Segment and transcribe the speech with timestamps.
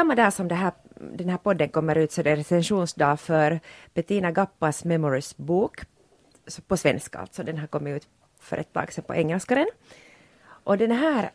[0.00, 3.60] samma dag som det här, den här podden kommer ut så det är recensionsdag för
[3.94, 5.80] Bettina Gappas Memories bok,
[6.66, 8.08] på svenska alltså, den har kommit ut
[8.40, 9.66] för ett tag sedan på engelska den.
[10.64, 11.30] Och den här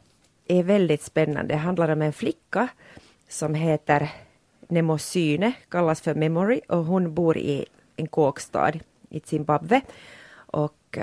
[0.48, 2.68] är väldigt spännande, det handlar om en flicka
[3.30, 4.10] som heter
[4.68, 8.74] Nemosyne, kallas för Memory och hon bor i en kåkstad
[9.10, 9.82] i Zimbabwe.
[10.36, 10.98] Och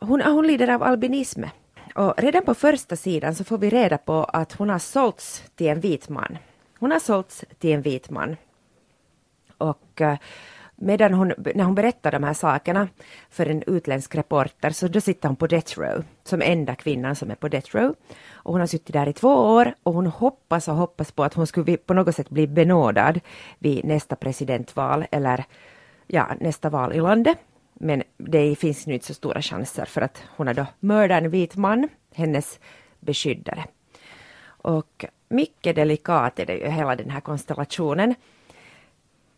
[0.00, 1.42] hon, hon lider av albinism.
[1.94, 5.66] Och redan på första sidan så får vi reda på att hon har sålts till
[5.66, 6.38] en vit man.
[6.78, 8.36] Hon har sålts till en vit man.
[9.58, 10.18] Och eh,
[10.76, 12.88] medan hon, när hon berättar de här sakerna
[13.30, 17.30] för en utländsk reporter så då sitter hon på death row som enda kvinnan som
[17.30, 17.94] är på death row.
[18.32, 21.34] Och hon har suttit där i två år och hon hoppas och hoppas på att
[21.34, 23.20] hon skulle på något sätt bli benådad
[23.58, 25.44] vid nästa presidentval eller
[26.06, 27.38] ja, nästa val i landet.
[27.74, 31.30] Men det finns nu inte så stora chanser för att hon har då mördat en
[31.30, 32.60] vit man, hennes
[33.00, 33.64] beskyddare.
[34.66, 38.14] Och mycket delikat är det ju hela den här konstellationen.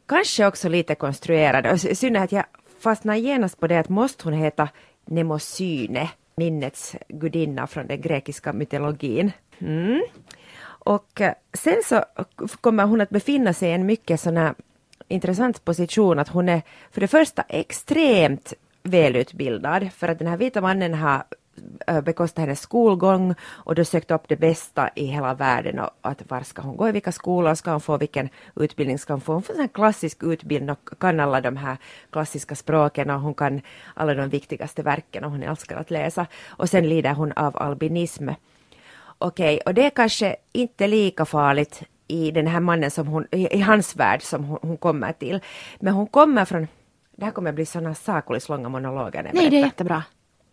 [0.06, 2.44] Kanske också lite konstruerad och i synnerhet jag
[2.80, 4.68] fastnar genast på det att måste hon heta
[5.04, 9.32] Nemosyne, minnets gudinna från den grekiska mytologin.
[9.58, 10.02] Mm.
[10.64, 12.04] Och eh, sen så
[12.60, 14.54] kommer hon att befinna sig i en mycket sån här
[15.08, 20.60] intressant position att hon är för det första extremt välutbildad för att den här vita
[20.60, 21.24] mannen har
[22.02, 26.40] bekostat hennes skolgång och då sökt upp det bästa i hela världen och att var
[26.40, 29.32] ska hon gå, i vilka skolor ska hon få, vilken utbildning ska hon få.
[29.32, 31.76] Hon får en klassisk utbildning och kan alla de här
[32.10, 33.60] klassiska språken och hon kan
[33.94, 36.26] alla de viktigaste verken och hon älskar att läsa.
[36.46, 38.28] Och sen lider hon av albinism.
[39.18, 43.26] Okej, okay, och det är kanske inte lika farligt i den här mannen som hon,
[43.30, 45.40] i, hans värld som hon, hon, kommer till.
[45.80, 46.68] Men hon kommer från,
[47.16, 49.30] det här kommer bli sådana sakulis långa monologer.
[49.34, 50.02] Nej, det är jättebra.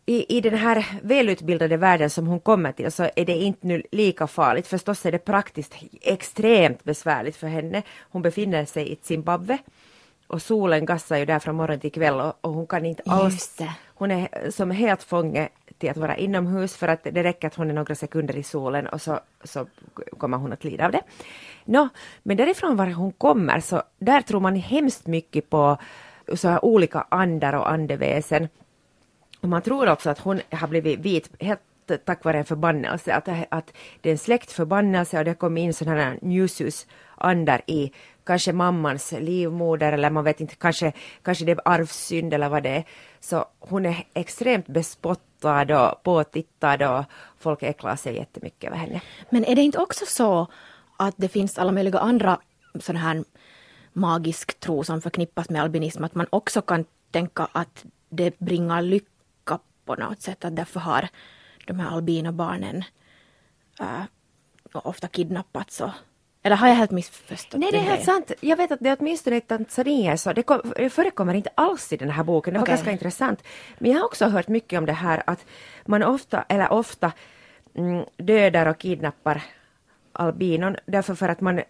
[0.05, 3.83] I, I den här välutbildade världen som hon kommer till så är det inte nu
[3.91, 4.67] lika farligt.
[4.67, 7.83] Förstås är det praktiskt extremt besvärligt för henne.
[7.99, 9.57] Hon befinner sig i Zimbabwe
[10.27, 13.57] och solen gassar ju där från morgon till kväll och, och hon kan inte alls...
[13.97, 17.69] Hon är som helt fånge till att vara inomhus för att det räcker att hon
[17.69, 19.67] är några sekunder i solen och så, så
[20.17, 21.01] kommer hon att lida av det.
[21.65, 21.89] Nå,
[22.23, 25.77] men därifrån var hon kommer så där tror man hemskt mycket på
[26.33, 28.47] så här olika andar och andeväsen.
[29.45, 31.61] Man tror också att hon har blivit vit helt
[32.05, 36.03] tack vare en förbannelse, att, att det är en släktförbannelse och det kom in sådana
[36.03, 37.91] här njusus andar i
[38.23, 42.69] kanske mammans livmoder eller man vet inte, kanske, kanske det är arvsynd eller vad det
[42.69, 42.83] är.
[43.19, 47.05] Så hon är extremt bespottad och påtittad och
[47.39, 49.01] folk äcklar sig jättemycket över henne.
[49.29, 50.47] Men är det inte också så
[50.97, 52.39] att det finns alla möjliga andra
[52.79, 53.23] sådana här
[53.93, 59.14] magisk tro som förknippas med albinism, att man också kan tänka att det bringar lycka
[59.85, 61.07] på något sätt, att därför har
[61.67, 62.83] de här albinobarnen
[63.79, 64.03] äh,
[64.73, 65.91] ofta kidnappats och
[66.45, 67.59] eller har jag helt missförstått?
[67.59, 68.31] Nej, det är helt sant.
[68.41, 71.93] Jag vet att det är åtminstone i Tanzania så det, kom, det förekommer inte alls
[71.93, 72.53] i den här boken.
[72.53, 72.75] Det var okay.
[72.75, 73.43] ganska intressant.
[73.79, 75.45] Men jag har också hört mycket om det här att
[75.85, 77.11] man ofta, eller ofta,
[77.75, 79.43] mm, dödar och kidnappar
[80.11, 81.61] albinon därför för att man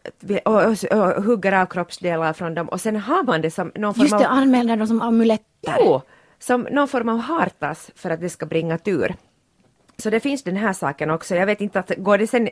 [0.45, 3.93] och, och, och, hugger av kroppsdelar från dem och sen har man det som någon
[3.93, 4.09] form av...
[4.09, 5.75] Just det, använder dem som amuletter.
[5.79, 6.01] Jo,
[6.39, 9.15] som någon form av hartas för att det ska bringa tur.
[9.97, 11.35] Så det finns den här saken också.
[11.35, 12.49] Jag vet inte att går det sen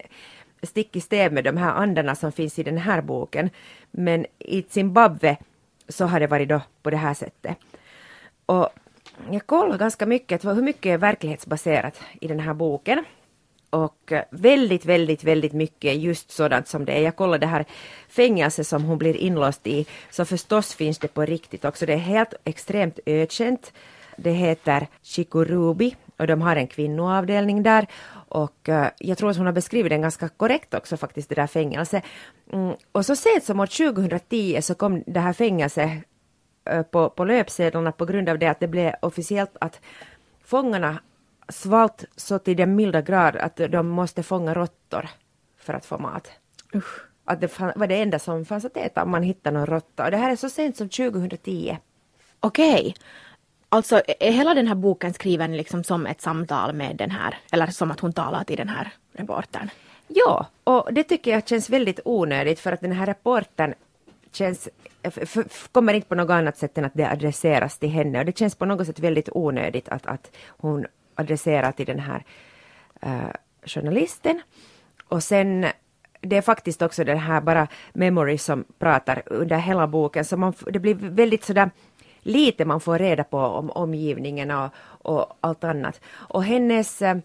[0.63, 3.49] stick i stäv med de här andarna som finns i den här boken.
[3.91, 5.37] Men i Zimbabwe
[5.89, 7.57] så har det varit då på det här sättet.
[8.45, 8.69] Och
[9.31, 13.05] jag kollar ganska mycket, hur mycket är verklighetsbaserat i den här boken.
[13.73, 17.01] Och eh, väldigt, väldigt, väldigt mycket just sådant som det är.
[17.01, 17.65] Jag kollade det här
[18.07, 21.85] fängelset som hon blir inlåst i, så förstås finns det på riktigt också.
[21.85, 23.73] Det är helt extremt ökänt.
[24.17, 27.87] Det heter Chikurubi och de har en kvinnoavdelning där
[28.29, 31.47] och uh, jag tror att hon har beskrivit den ganska korrekt också faktiskt, det där
[31.47, 32.03] fängelset.
[32.51, 37.09] Mm, och så sent som år 2010 så kom det här fängelset uh, eh, på,
[37.09, 39.81] på löpsedlarna på grund av det att det blev officiellt att
[40.43, 40.99] fångarna
[41.49, 45.09] svalt så till den milda grad att de måste fånga råttor
[45.57, 46.31] för att få mat.
[46.75, 47.01] Usch.
[47.25, 50.05] Att det var det enda som fanns att äta om man hittade någon råtta.
[50.05, 51.77] Och det här är så sent som 2010.
[52.39, 52.73] Okej.
[52.73, 52.93] Okay.
[53.69, 57.67] Alltså är hela den här boken skriven liksom som ett samtal med den här, eller
[57.67, 59.69] som att hon talar till den här reportern?
[60.07, 63.73] Ja, och det tycker jag känns väldigt onödigt för att den här reportern
[64.31, 64.69] känns,
[65.71, 68.55] kommer inte på något annat sätt än att det adresseras till henne och det känns
[68.55, 72.23] på något sätt väldigt onödigt att, att hon adresserat till den här
[73.05, 73.33] uh,
[73.65, 74.41] journalisten.
[75.07, 75.65] Och sen
[76.21, 80.53] det är faktiskt också den här bara memory som pratar under hela boken så man,
[80.71, 81.69] det blir väldigt sådär
[82.21, 86.01] lite man får reda på om omgivningen och, och allt annat.
[86.13, 87.17] Och hennes, eh,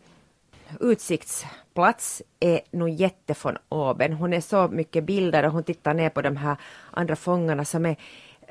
[0.80, 4.12] utsiktsplats är nog jätte von oben.
[4.12, 6.56] Hon är så mycket bilder och hon tittar ner på de här
[6.90, 7.96] andra fångarna som är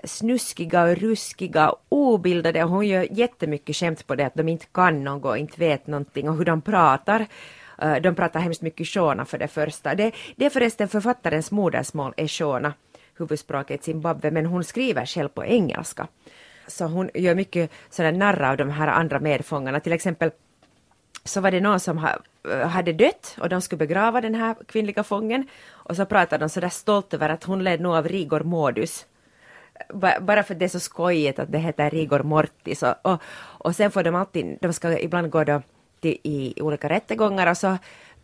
[0.03, 4.65] snuskiga och ruskiga och obildade och hon gör jättemycket skämt på det att de inte
[4.65, 7.27] kan något, inte vet någonting och hur de pratar.
[7.81, 9.95] Eh, de pratar hemskt mycket shona för det första.
[9.95, 12.73] Det, det är förresten författarens modersmål är shona,
[13.17, 16.07] huvudspråket Zimbabwe, men hon skriver själv på engelska.
[16.67, 19.79] Så hon gör mycket sådana narr av de här andra medfångarna.
[19.79, 20.31] Till exempel
[21.23, 22.19] så var det någon som ha,
[22.51, 25.47] eh, hade dött och de skulle begrava den här kvinnliga fången.
[25.69, 29.05] Och så pratade de sådär stolt över att hon led nog av rigor modus.
[30.21, 32.83] Bara för att det är så skojigt att det heter rigor mortis.
[32.83, 35.61] Och, och, och sen får de alltid, de ska ibland gå då
[35.99, 37.77] till, i olika rättegångar och så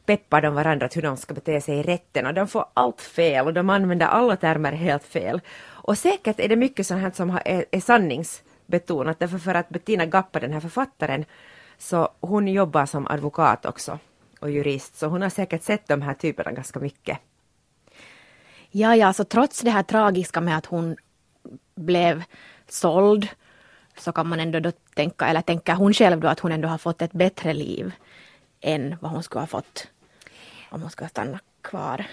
[0.05, 3.45] peppar de varandra hur de ska bete sig i rätten och de får allt fel
[3.45, 5.41] och de använder alla termer helt fel.
[5.63, 10.05] Och säkert är det mycket sånt här som är, är sanningsbetonat därför för att Bettina
[10.05, 11.25] Gappa, den här författaren,
[11.77, 13.99] så hon jobbar som advokat också
[14.39, 17.19] och jurist så hon har säkert sett de här typerna ganska mycket.
[18.71, 20.95] Ja, ja, så trots det här tragiska med att hon
[21.75, 22.23] blev
[22.67, 23.27] såld
[23.97, 26.77] så kan man ändå då tänka, eller tänker hon själv då att hon ändå har
[26.77, 27.91] fått ett bättre liv
[28.61, 29.87] än vad hon skulle ha fått
[30.69, 32.05] om hon skulle ha stannat kvar.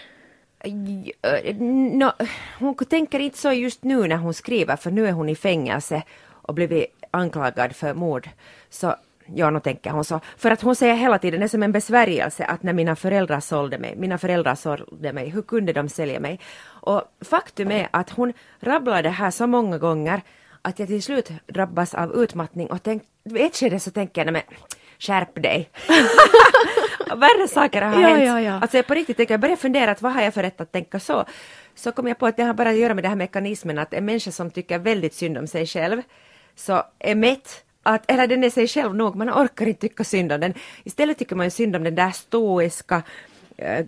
[1.98, 2.12] No,
[2.58, 6.02] hon tänker inte så just nu när hon skriver för nu är hon i fängelse
[6.22, 8.28] och blivit anklagad för mord.
[8.70, 8.96] Så
[9.34, 10.20] ja, nu tänker hon så.
[10.36, 13.40] För att hon säger hela tiden, det är som en besvärjelse att när mina föräldrar
[13.40, 16.40] sålde mig, mina föräldrar sålde mig, hur kunde de sälja mig?
[16.64, 20.22] Och faktum är att hon rabblar det här så många gånger
[20.62, 24.32] att jag till slut drabbas av utmattning och tänk, i ett skede så tänker jag,
[24.32, 24.42] men
[24.98, 25.70] skärp dig.
[27.16, 28.24] Värre saker har ja, hänt.
[28.24, 28.52] Ja, ja.
[28.52, 30.72] Alltså jag på riktigt tänker, jag börjar fundera att vad har jag för rätt att
[30.72, 31.24] tänka så?
[31.74, 33.94] Så kom jag på att det har bara att göra med den här mekanismen att
[33.94, 36.02] en människa som tycker väldigt synd om sig själv
[36.54, 40.32] så är mätt att, eller den är sig själv nog, man orkar inte tycka synd
[40.32, 40.54] om den.
[40.84, 43.02] Istället tycker man synd om den där stoiska
[43.56, 43.86] äh,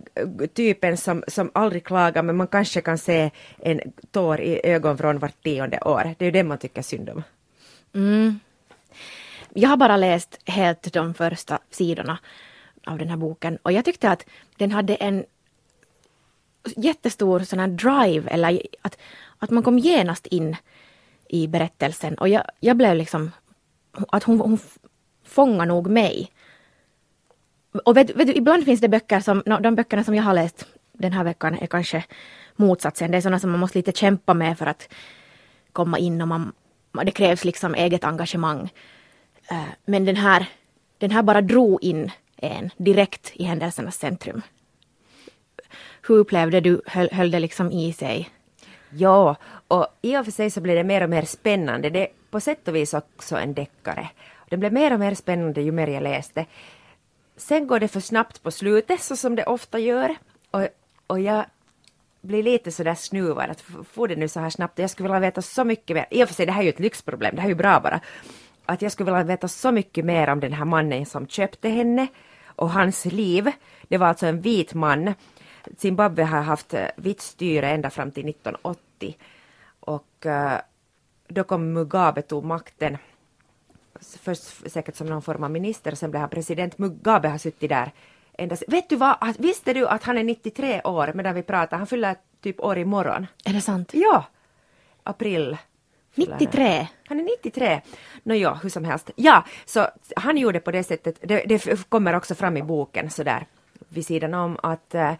[0.53, 3.81] typen som, som aldrig klagar men man kanske kan se en
[4.11, 6.15] tår i ögonvrån vart tionde år.
[6.17, 7.23] Det är ju det man tycker synd om.
[7.93, 8.39] Mm.
[9.53, 12.17] Jag har bara läst helt de första sidorna
[12.85, 14.25] av den här boken och jag tyckte att
[14.57, 15.25] den hade en
[16.75, 18.97] jättestor sån här drive eller att,
[19.39, 20.55] att man kom genast in
[21.27, 23.31] i berättelsen och jag, jag blev liksom
[24.07, 24.59] att hon, hon
[25.25, 26.31] fångar nog mig.
[27.85, 30.65] Och vet, vet du, ibland finns det böcker som, de böckerna som jag har läst
[30.93, 32.03] den här veckan är kanske
[32.55, 33.11] motsatsen.
[33.11, 34.93] Det är sådana som man måste lite kämpa med för att
[35.71, 36.51] komma in och man,
[36.91, 38.69] det krävs liksom eget engagemang.
[39.49, 40.45] Eh, men den här,
[40.97, 44.41] den här bara drog in en direkt i händelsernas centrum.
[46.07, 48.29] Hur upplevde du, höll, höll det liksom i sig?
[48.89, 49.35] Ja,
[49.67, 51.89] och i och för sig så blir det mer och mer spännande.
[51.89, 54.09] Det på sätt och vis också en deckare.
[54.49, 56.45] Den blev mer och mer spännande ju mer jag läste.
[57.37, 60.15] Sen går det för snabbt på slutet, så som det ofta gör.
[60.51, 60.67] Och,
[61.07, 61.45] och jag
[62.21, 64.79] blir lite sådär snuvad att får det nu så här snabbt.
[64.79, 66.05] Jag skulle vilja veta så mycket mer.
[66.09, 67.79] I och för sig, det här är ju ett lyxproblem, det här är ju bra
[67.79, 67.99] bara.
[68.65, 72.07] Att jag skulle vilja veta så mycket mer om den här mannen som köpte henne
[72.45, 73.51] och hans liv.
[73.87, 75.13] Det var alltså en vit man
[75.77, 79.17] Zimbabwe har haft eh, vitt styre ända fram till 1980
[79.79, 80.57] och uh,
[81.33, 82.97] då kom Mugabe tog makten
[84.01, 86.77] först säkert som någon form av minister, sen blev han president.
[86.77, 87.91] Mugabe har suttit där
[88.37, 91.77] ända Vet du vad, visste du att han är 93 år medan vi pratar?
[91.77, 93.27] Han fyller typ år imorgon.
[93.45, 93.89] Är det sant?
[93.93, 94.25] Ja,
[95.03, 95.57] april.
[96.15, 96.87] 93?
[97.07, 97.81] Han är 93.
[98.23, 99.11] Nå ja, hur som helst.
[99.15, 103.45] Ja, så han gjorde på det sättet, det, det kommer också fram i boken sådär
[103.89, 105.11] vid sidan om att uh,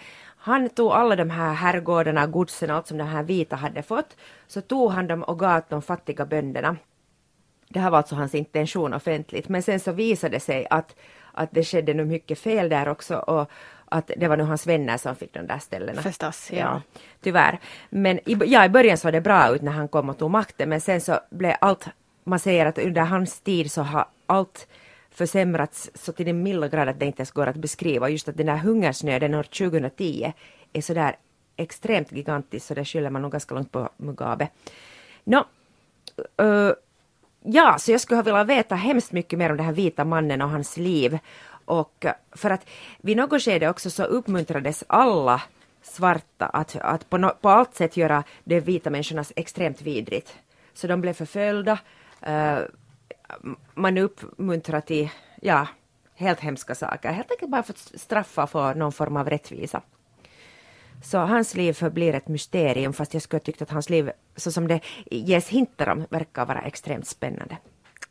[0.46, 4.62] han tog alla de här herrgårdarna, godsen allt som de här vita hade fått, så
[4.62, 6.76] tog han dem och gav de fattiga bönderna.
[7.70, 10.96] Det här var alltså hans intention offentligt, men sen så visade det sig att,
[11.32, 13.52] att det skedde nog mycket fel där också och
[13.86, 16.02] att det var nog hans vänner som fick de där ställena.
[16.02, 16.58] Förstås, ja.
[16.58, 16.82] ja
[17.22, 17.60] tyvärr.
[17.90, 20.70] Men i, ja, i början såg det bra ut när han kom och tog makten,
[20.70, 21.88] men sen så blev allt,
[22.24, 24.68] man säger att under hans tid så har allt
[25.14, 28.10] försämrats så till den milda grad att det inte ens går att beskriva.
[28.10, 30.34] Just att den där hungersnöden år 2010
[30.74, 31.16] är så där
[31.58, 34.48] extremt gigantisk så det skyller man nog ganska långt på Mugabe.
[35.24, 35.46] Nå,
[36.42, 36.72] uh,
[37.44, 40.42] ja, så jag skulle ha velat veta hemskt mycket mer om den här vita mannen
[40.42, 41.20] och hans liv.
[41.66, 42.66] Och eh, för att
[42.98, 45.42] vid något skede också så uppmuntrades alla
[45.82, 50.36] svarta att, att på, no, på allt sätt göra de vita människorna extremt vidrigt.
[50.74, 51.80] Så de blev förföljda,
[52.28, 52.60] uh,
[53.74, 55.10] man uppmuntrar till,
[55.42, 55.68] ja,
[56.16, 57.12] helt hemska saker.
[57.12, 59.82] Helt enkelt bara för att straffa för någon form av rättvisa.
[61.04, 64.68] Så hans liv förblir ett mysterium fast jag skulle tyckt att hans liv, så som
[64.68, 67.58] det ges hintar om, verkar vara extremt spännande.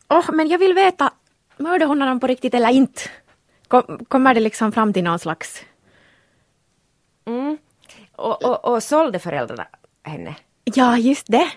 [0.09, 1.13] Åh, oh, men jag vill veta,
[1.57, 3.01] mördade hon honom på riktigt eller inte?
[3.69, 5.65] Kom, kommer det liksom fram till någon slags...
[7.25, 7.59] Mm.
[8.13, 9.67] Och, och, och sålde föräldrarna
[10.03, 10.37] henne?
[10.65, 11.53] Ja, just det.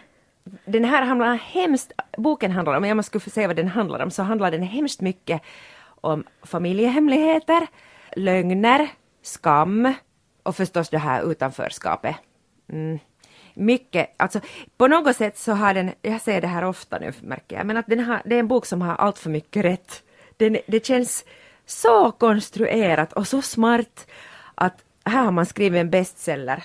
[0.66, 4.12] Den här handlar hemskt, boken handlar om, om jag skulle säga vad den handlar om,
[4.12, 5.42] så handlar den hemskt mycket
[5.86, 7.68] om familjehemligheter,
[8.16, 8.88] lögner,
[9.22, 9.94] skam
[10.44, 12.16] och förstås det här utanförskapet.
[12.70, 13.00] Mm.
[13.54, 14.40] Mycket, alltså
[14.78, 17.78] på något sätt så har den, jag säger det här ofta nu märker jag, men
[17.78, 20.04] att den har, det är en bok som har allt för mycket rätt.
[20.38, 21.26] Den, det känns
[21.66, 24.08] så konstruerat och så smart
[24.56, 26.64] att här har man skrivit en bestseller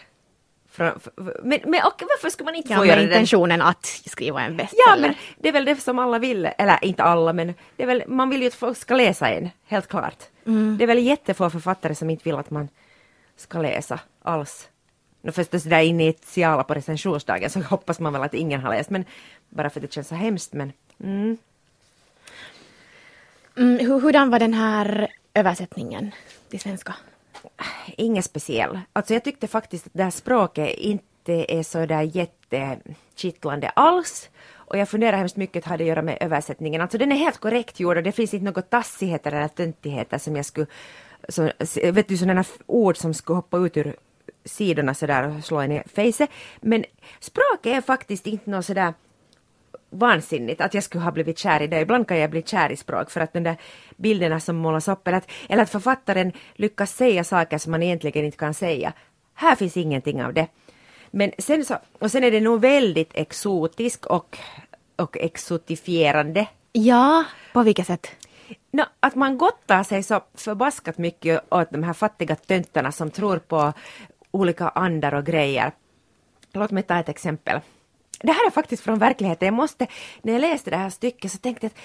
[0.81, 1.01] från,
[1.43, 3.69] men, men och varför ska man inte ja, få göra intentionen den?
[3.69, 4.85] att skriva en bestseller.
[4.87, 7.87] Ja, men det är väl det som alla vill, eller inte alla, men det är
[7.87, 10.25] väl, man vill ju att folk ska läsa en, helt klart.
[10.47, 10.77] Mm.
[10.79, 12.69] Det är väl jättefå författare som inte vill att man
[13.37, 14.69] ska läsa alls.
[15.23, 19.05] No förstås där initiala på recensionsdagen så hoppas man väl att ingen har läst, men
[19.49, 20.73] bara för att det känns så hemskt, men
[21.05, 21.39] mm.
[23.57, 26.11] Mm, hur, hurdan var den här översättningen
[26.49, 26.95] till svenska?
[27.97, 28.79] Inget speciellt.
[28.93, 34.31] Alltså jag tyckte faktiskt att det här språket inte är så där jättekittlande alls.
[34.71, 36.81] Och jag funderar hemskt mycket hade det att göra med översättningen.
[36.81, 40.37] Alltså den är helt korrekt gjord och det finns inte något tassigheter eller töntigheter som
[40.37, 40.67] jag skulle,
[41.29, 41.51] Som,
[41.93, 43.97] vet du sådana ord som skulle hoppa ut ur
[44.45, 46.31] sidorna sådär och slå en i fejset.
[46.61, 46.85] Men
[47.21, 48.95] språket är faktiskt inte något sådär
[49.91, 51.81] vansinnigt att jag skulle ha blivit kär i det.
[51.81, 53.57] Ibland kan jag bli kär i språk för att de där
[53.97, 58.25] bilderna som målas upp eller att, eller att författaren lyckas säga saker som man egentligen
[58.25, 58.93] inte kan säga.
[59.35, 60.47] Här finns ingenting av det.
[61.11, 64.39] Men sen så, och sen är det nog väldigt exotisk och,
[64.97, 66.47] och exotifierande.
[66.73, 68.11] Ja, på vilket sätt?
[68.71, 73.39] No, att man gottar sig så förbaskat mycket åt de här fattiga töntarna som tror
[73.39, 73.73] på
[74.31, 75.73] olika andar och grejer.
[76.53, 77.61] Låt mig ta ett exempel
[78.23, 79.47] det här är faktiskt från verkligheten.
[79.47, 79.87] Jag måste,
[80.23, 81.79] när jag läste det här stycket så tänkte jag att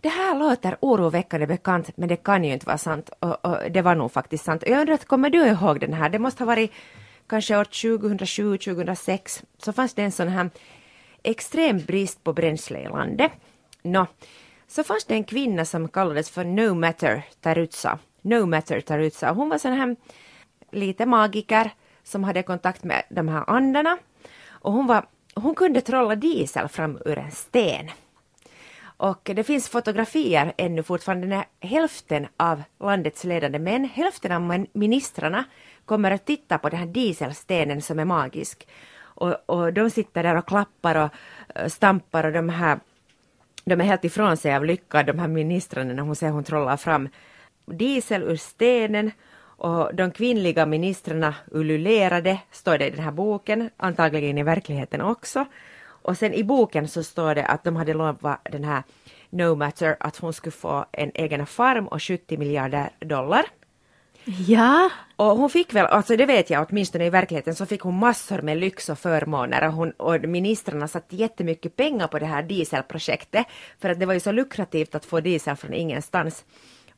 [0.00, 3.82] det här låter oroväckande bekant men det kan ju inte vara sant och, och det
[3.82, 4.62] var nog faktiskt sant.
[4.66, 6.08] Jag undrar, kommer du ihåg den här?
[6.08, 6.72] Det måste ha varit
[7.26, 10.50] kanske år 2007, 2006 så fanns det en sån här
[11.22, 13.32] extrem brist på bränsle i landet.
[13.82, 14.06] Nå,
[14.68, 17.98] så fanns det en kvinna som kallades för No Matter Tarutsa.
[18.22, 19.32] No Matter Tarutsa.
[19.32, 19.96] Hon var sån här
[20.70, 21.70] lite magiker
[22.02, 23.98] som hade kontakt med de här andarna
[24.50, 27.90] och hon var hon kunde trolla diesel fram ur en sten.
[28.96, 35.44] Och det finns fotografier ännu fortfarande när hälften av landets ledande män, hälften av ministrarna
[35.84, 38.68] kommer att titta på den här dieselstenen som är magisk.
[38.94, 41.10] Och, och de sitter där och klappar och
[41.54, 42.80] eh, stampar och de här
[43.64, 46.76] de är helt ifrån sig av lycka, de här ministrarna, när hon ser hon trollar
[46.76, 47.08] fram
[47.66, 49.10] diesel ur stenen
[49.62, 55.46] och de kvinnliga ministrarna ululerade, står det i den här boken, antagligen i verkligheten också.
[55.84, 58.82] Och sen i boken så står det att de hade lovat den här
[59.30, 63.44] No Matter att hon skulle få en egen farm och 70 miljarder dollar.
[64.24, 64.90] Ja.
[65.16, 68.42] Och hon fick väl, alltså det vet jag åtminstone i verkligheten, så fick hon massor
[68.42, 73.46] med lyx och förmåner och, hon, och ministrarna satte jättemycket pengar på det här dieselprojektet
[73.80, 76.44] för att det var ju så lukrativt att få diesel från ingenstans.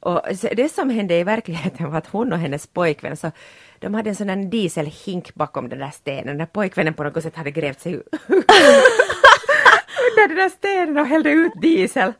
[0.04, 0.20] Och
[0.56, 3.30] det som hände i verkligheten var att hon och hennes pojkvän så
[3.78, 6.37] de hade en sån där dieselhink bakom den där stenen.
[6.37, 7.92] När pojkvännen på något sätt hade grävt sig
[10.06, 12.12] under den där stenen och hällde ut diesel.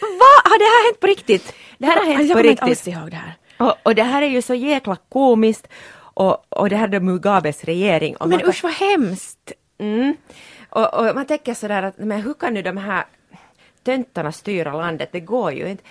[0.00, 0.32] Va?
[0.44, 1.54] Har det här hänt på riktigt?
[1.78, 2.86] Det här har hänt jag på riktigt.
[2.86, 3.34] Inte ihåg det här.
[3.58, 5.68] Och, och det här är ju så jäkla komiskt.
[5.98, 8.16] Och, och det här är Mugabes regering.
[8.16, 9.52] Och men usch vad hemskt!
[9.78, 10.16] Mm.
[10.70, 13.04] Och, och man tänker sådär att men hur kan nu de här
[13.84, 15.08] töntarna styra landet?
[15.12, 15.84] Det går ju inte.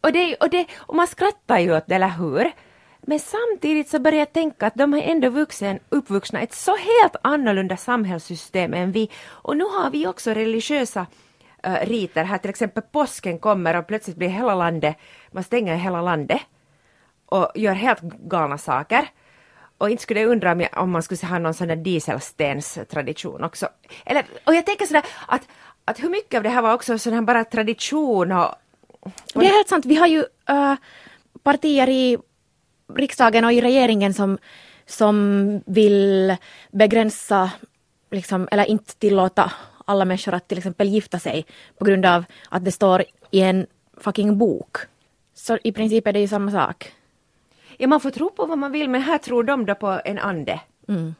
[0.00, 2.52] Och, det, och, det, och man skrattar ju åt det, eller hur?
[3.00, 6.76] Men samtidigt så börjar jag tänka att de är ändå vuxen, uppvuxna i ett så
[6.76, 9.10] helt annorlunda samhällssystem än vi.
[9.26, 11.06] Och nu har vi också religiösa
[11.62, 14.96] äh, riter här, till exempel påsken kommer och plötsligt blir hela landet,
[15.30, 16.40] man stänger hela landet
[17.26, 19.08] och gör helt galna saker.
[19.78, 23.44] Och inte skulle jag undra om, jag, om man skulle ha någon sån där dieselstenstradition
[23.44, 23.68] också.
[24.06, 25.48] Eller, och jag tänker sådär att,
[25.84, 28.54] att hur mycket av det här var också sån här bara tradition och
[29.34, 29.86] det är helt sant.
[29.86, 30.74] Vi har ju äh,
[31.42, 32.18] partier i
[32.94, 34.38] riksdagen och i regeringen som,
[34.86, 36.36] som vill
[36.70, 37.50] begränsa,
[38.10, 39.52] liksom, eller inte tillåta
[39.84, 41.46] alla människor att till exempel gifta sig
[41.78, 43.66] på grund av att det står i en
[44.00, 44.76] fucking bok.
[45.34, 46.92] Så i princip är det ju samma sak.
[47.76, 50.18] Ja, man får tro på vad man vill, men här tror de då på en
[50.18, 50.60] ande.
[50.88, 51.14] Mm.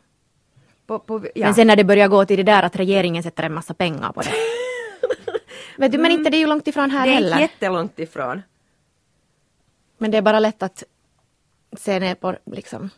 [0.87, 1.47] På, på, ja.
[1.47, 4.13] Men sen när det börjar gå till det där att regeringen sätter en massa pengar
[4.13, 4.31] på det.
[5.79, 7.31] Vet du, men inte det är ju långt ifrån här heller.
[7.31, 8.43] Det är jättelångt ifrån.
[9.99, 10.85] Men det är bara lätt att
[11.77, 12.91] se ner på liksom.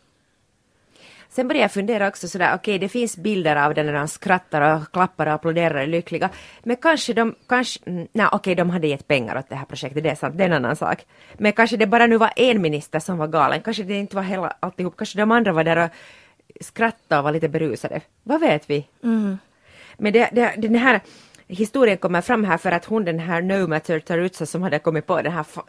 [1.29, 4.07] Sen började jag fundera också sådär, okej okay, det finns bilder av den när han
[4.07, 6.29] skrattar och klappar och applåderar och lyckliga.
[6.63, 9.65] Men kanske de, kanske, mm, nej okej okay, de hade gett pengar åt det här
[9.65, 11.05] projektet, det är sant, det är en annan sak.
[11.37, 14.23] Men kanske det bara nu var en minister som var galen, kanske det inte var
[14.23, 15.89] hela alltihop, kanske de andra var där och
[16.59, 18.01] skrattade och var lite berusade.
[18.23, 18.87] Vad vet vi?
[19.03, 19.37] Mm.
[19.97, 21.01] Men det, det, den här
[21.51, 25.07] historien kommer fram här för att hon den här No Matter Tarutsa som hade kommit
[25.07, 25.63] på den här fa,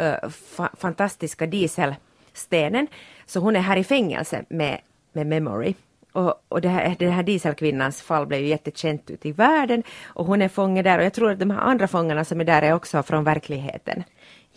[0.00, 2.86] uh, fa, fantastiska dieselstenen,
[3.26, 4.80] så hon är här i fängelse med,
[5.12, 5.74] med Memory.
[6.12, 10.26] Och, och det här, den här dieselkvinnans fall blev ju jättekänt ute i världen och
[10.26, 12.62] hon är fånge där och jag tror att de här andra fångarna som är där
[12.62, 14.04] är också från verkligheten.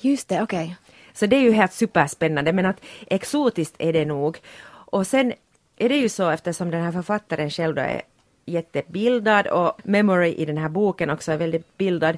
[0.02, 0.64] Just det, okej.
[0.64, 0.76] Okay.
[1.14, 4.38] Så det är ju helt superspännande men att exotiskt är det nog.
[4.68, 5.34] Och sen
[5.78, 8.02] är det ju så eftersom den här författaren själv då är
[8.46, 12.18] jättebildad och Memory i den här boken också är väldigt bildad.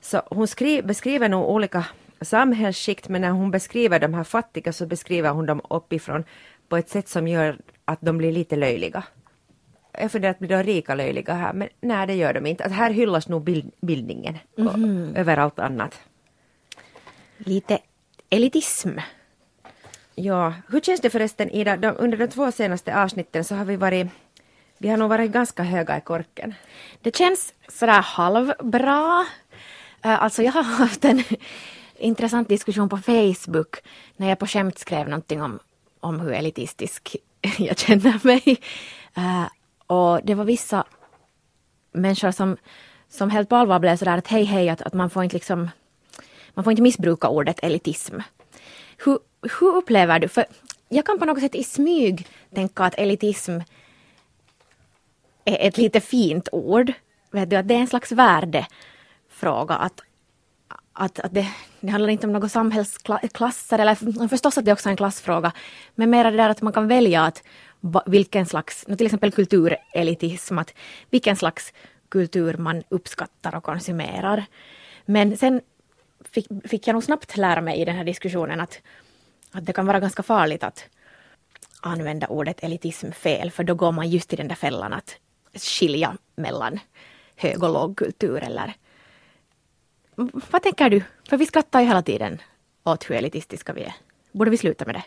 [0.00, 1.86] Så hon skri- beskriver nog olika
[2.20, 6.24] samhällsskikt men när hon beskriver de här fattiga så beskriver hon dem uppifrån
[6.68, 9.04] på ett sätt som gör att de blir lite löjliga.
[9.98, 12.64] Jag funderar att blir de rika löjliga här men nej det gör de inte.
[12.64, 15.18] Att här hyllas nog bild- bildningen mm-hmm.
[15.18, 16.00] över allt annat.
[17.38, 17.78] Lite
[18.30, 18.98] elitism.
[20.14, 23.76] Ja, hur känns det förresten Ida, de, under de två senaste avsnitten så har vi
[23.76, 24.06] varit
[24.82, 26.54] vi har nog varit ganska höga i korken.
[27.00, 29.26] Det känns sådär halvbra.
[30.04, 31.22] Eh, alltså jag har haft en
[31.98, 33.76] intressant diskussion på Facebook
[34.16, 35.58] när jag på skämt skrev någonting om,
[36.00, 37.16] om hur elitistisk
[37.58, 38.60] jag känner mig.
[39.18, 39.46] Uh,
[39.86, 40.84] och det var vissa
[41.92, 42.56] människor som,
[43.08, 45.70] som helt på allvar blev sådär att hej hej att, att man får inte liksom
[46.54, 48.18] man får inte missbruka ordet elitism.
[49.04, 49.18] Hur,
[49.60, 50.44] hur upplever du, för
[50.88, 53.60] jag kan på något sätt i smyg tänka att elitism
[55.44, 56.92] är ett lite fint ord.
[57.30, 59.74] Vet du, att det är en slags värdefråga.
[59.74, 60.00] Att,
[60.92, 61.48] att, att det,
[61.80, 65.52] det handlar inte om några samhällsklasser, eller förstås att det också är en klassfråga.
[65.94, 67.42] Men mer det där att man kan välja att
[68.06, 70.74] vilken slags, till exempel kulturelitism, att
[71.10, 71.72] vilken slags
[72.08, 74.44] kultur man uppskattar och konsumerar.
[75.04, 75.60] Men sen
[76.30, 78.80] fick, fick jag nog snabbt lära mig i den här diskussionen att,
[79.52, 80.88] att det kan vara ganska farligt att
[81.80, 85.16] använda ordet elitism fel, för då går man just i den där fällan att
[85.54, 86.80] skilja mellan
[87.36, 88.74] hög och lågkultur eller
[90.50, 91.02] vad tänker du?
[91.28, 92.38] För vi skrattar ju hela tiden
[92.84, 93.94] åt hur elitistiska vi är.
[94.32, 95.04] Borde vi sluta med det?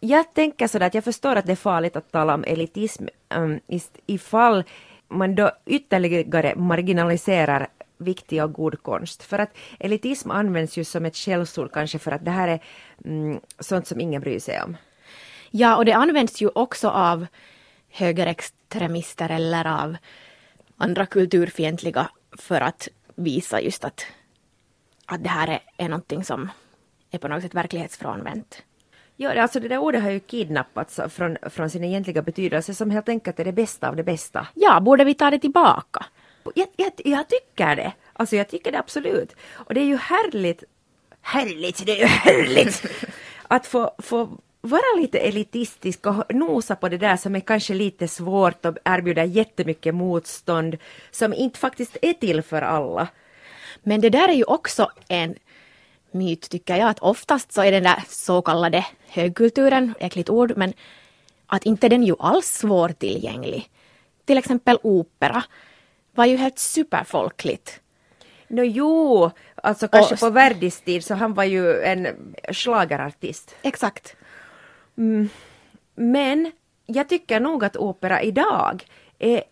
[0.00, 3.60] Jag tänker sådär att jag förstår att det är farligt att tala om elitism um,
[4.06, 4.64] ifall
[5.08, 9.22] man då ytterligare marginaliserar viktig och god konst.
[9.22, 12.62] För att elitism används ju som ett skällsord kanske för att det här är
[13.04, 14.76] mm, sånt som ingen bryr sig om.
[15.50, 17.26] Ja, och det används ju också av
[18.70, 19.96] högerextremister eller av
[20.78, 24.06] andra kulturfientliga för att visa just att,
[25.06, 26.50] att det här är, är någonting som
[27.10, 28.62] är på något sätt verklighetsfrånvänt.
[29.16, 33.08] Ja, alltså det där ordet har ju kidnappats från, från sin egentliga betydelse som helt
[33.08, 34.46] enkelt är det bästa av det bästa.
[34.54, 36.06] Ja, borde vi ta det tillbaka?
[36.54, 37.92] Jag, jag, jag tycker det.
[38.12, 39.36] Alltså jag tycker det absolut.
[39.68, 40.64] Och det är ju härligt,
[41.22, 42.84] härligt, det är ju härligt
[43.48, 48.08] att få, få vara lite elitistisk och nosa på det där som är kanske lite
[48.08, 50.76] svårt och erbjuder jättemycket motstånd
[51.10, 53.08] som inte faktiskt är till för alla.
[53.82, 55.34] Men det där är ju också en
[56.10, 60.72] myt tycker jag, att oftast så är den där så kallade högkulturen, äckligt ord, men
[61.46, 63.70] att inte den ju alls svårtillgänglig.
[64.24, 65.44] Till exempel opera
[66.14, 67.80] var ju helt superfolkligt.
[68.48, 72.06] No, jo, alltså kanske och, på Verdis tid så han var ju en
[72.52, 73.54] slagerartist.
[73.62, 74.16] Exakt.
[75.00, 75.28] Mm.
[75.94, 76.52] Men
[76.86, 78.84] jag tycker nog att opera idag
[79.18, 79.42] är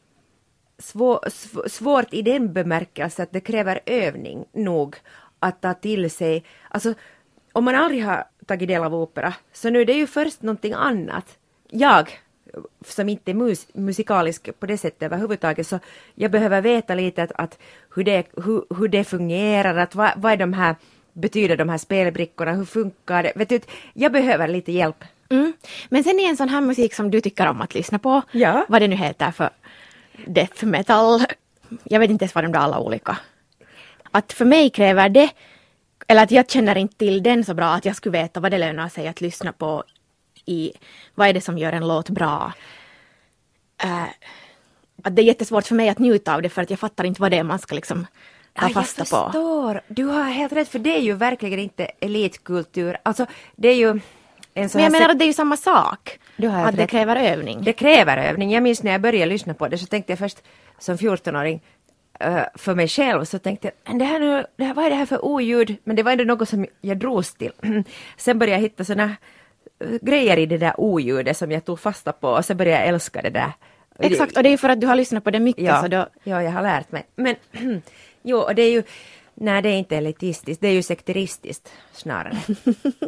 [0.79, 1.29] svår,
[1.69, 4.97] svårt i den bemärkelsen att det kräver övning nog
[5.39, 6.45] att ta till sig.
[6.69, 6.95] Alltså,
[7.53, 10.73] om man aldrig har tagit del av opera, så nu är det ju först någonting
[10.73, 11.39] annat.
[11.71, 12.11] Jag,
[12.85, 15.79] som inte är mus musikalisk på det sättet överhuvudtaget, så
[16.15, 17.59] jag behöver veta lite att, att
[17.95, 20.77] hur, det, hur, hur det fungerar, att vad, vad är de här,
[21.13, 23.33] betyder de här spelbrickorna, hur funkar det?
[23.37, 23.61] Vet du,
[23.95, 25.53] jag behöver lite hjälp Mm.
[25.89, 28.67] Men sen i en sån här musik som du tycker om att lyssna på, ja.
[28.69, 29.51] vad det nu heter för
[30.27, 31.21] death metal,
[31.85, 33.19] jag vet inte ens vad de där alla olika.
[34.11, 35.31] Att för mig kräver det,
[36.07, 38.59] eller att jag känner inte till den så bra att jag skulle veta vad det
[38.59, 39.85] lönar sig att lyssna på
[40.45, 40.73] i,
[41.15, 42.53] vad är det som gör en låt bra.
[43.85, 44.05] Uh,
[45.03, 47.21] att det är jättesvårt för mig att njuta av det för att jag fattar inte
[47.21, 48.07] vad det är man ska liksom
[48.53, 49.17] ta fasta på.
[49.17, 52.97] Jag förstår, du har helt rätt för det är ju verkligen inte elitkultur.
[53.03, 54.01] Alltså det är ju
[54.59, 56.19] men jag menar att det är ju samma sak.
[56.67, 57.63] att det kräver övning.
[57.63, 58.51] Det kräver övning.
[58.53, 60.43] Jag minns när jag började lyssna på det så tänkte jag först
[60.79, 61.63] som 14-åring
[62.25, 64.97] uh, för mig själv så tänkte jag, det här nu, det här, vad är det
[64.97, 65.77] här för oljud?
[65.85, 67.53] Men det var ändå något som jag drogs till.
[68.17, 69.17] Sen började jag hitta sådana
[69.81, 72.89] eh, grejer i det där oljudet som jag tog fasta på och så började jag
[72.89, 73.53] älska det där.
[73.99, 76.07] Exakt, och det är för att du har lyssnat på det mycket Ja, så då...
[76.25, 77.07] ja jag har lärt mig.
[77.15, 77.37] Men
[78.23, 78.83] jo, och det är ju,
[79.41, 82.39] nej det är inte elitistiskt, det är ju sekteristiskt snarare.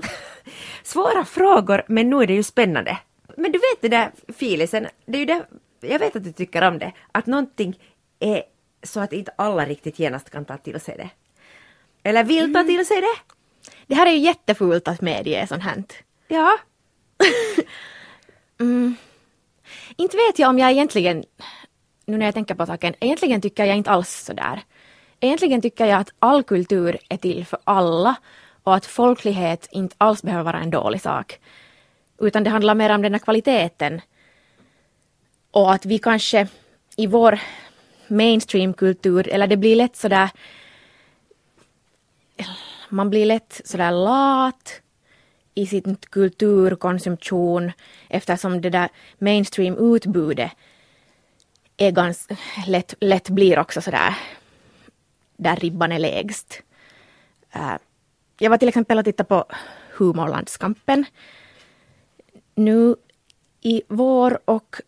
[0.82, 2.98] Svåra frågor, men nu är det ju spännande.
[3.36, 5.46] Men du vet det där filisen, det är ju det,
[5.80, 7.78] jag vet att du tycker om det, att någonting
[8.20, 8.42] är
[8.82, 11.10] så att inte alla riktigt genast kan ta till sig det.
[12.02, 13.34] Eller vill ta till sig det.
[13.86, 15.84] Det här är ju jättefult att medge sånt här.
[16.28, 16.58] Ja,
[19.96, 21.24] Inte vet jag om jag egentligen,
[22.06, 24.62] nu när jag tänker på saken, egentligen tycker jag inte alls sådär.
[25.20, 28.14] Egentligen tycker jag att all kultur är till för alla
[28.62, 31.38] och att folklighet inte alls behöver vara en dålig sak.
[32.18, 34.00] Utan det handlar mer om den här kvaliteten.
[35.50, 36.48] Och att vi kanske
[36.96, 37.40] i vår
[38.08, 40.30] mainstreamkultur, eller det blir lätt sådär
[42.88, 44.80] man blir lätt sådär lat
[45.54, 47.72] i sin kulturkonsumtion
[48.08, 50.50] eftersom det där mainstream-utbudet
[51.76, 54.14] är ganska lätt, lätt blir också sådär
[55.40, 56.62] där ribban är lägst.
[57.52, 57.76] Eh,
[58.38, 59.44] jag var till exempel och tittade på
[59.98, 61.04] Humorlandskampen
[62.54, 62.96] nu
[63.60, 64.80] i vår och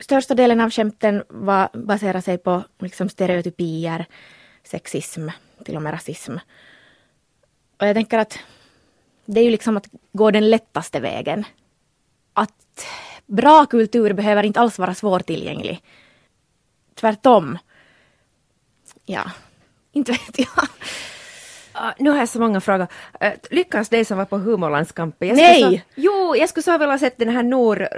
[0.00, 4.06] största delen av skämten var, baserar sig på liksom stereotypier,
[4.64, 5.28] sexism,
[5.64, 6.32] till och med rasism.
[7.80, 8.38] Och jag tänker att
[9.24, 11.44] det är ju liksom att gå den lättaste vägen.
[12.32, 12.86] Att
[13.26, 15.82] bra kultur behöver inte alls vara svårtillgänglig.
[16.94, 17.58] Tvärtom.
[19.04, 19.30] Ja,
[19.96, 20.68] inte vet jag.
[21.72, 22.86] Ah, nu har jag så många frågor.
[23.24, 25.28] Uh, lyckas dig som var på Humorlandskampen?
[25.28, 25.62] Jag Nej!
[25.62, 27.88] Så, jo, jag skulle så vilja sett den här Nour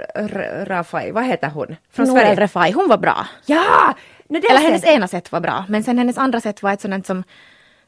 [0.65, 1.75] Rafai, vad heter hon?
[1.91, 2.35] Från Noel Sverige?
[2.35, 3.27] Refai, hon var bra.
[3.45, 3.95] Ja!
[4.27, 6.81] No, det Eller hennes ena sätt var bra, men sen hennes andra sätt var ett
[6.81, 7.23] sådant som,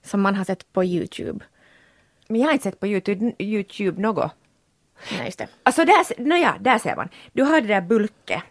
[0.03, 1.45] som man har sett på Youtube.
[2.27, 4.31] Men jag har inte sett på Youtube, YouTube något.
[5.17, 5.47] Nej, just det.
[5.63, 7.09] Alltså där, no ja, där ser man.
[7.33, 8.41] Du har det där bulke.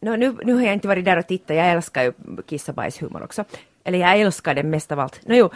[0.00, 2.12] No, nu, nu har jag inte varit där och tittat, jag älskar ju
[2.46, 3.44] kiss och bajshumor också.
[3.84, 5.26] Eller jag älskar det mest av allt.
[5.26, 5.50] No, jo.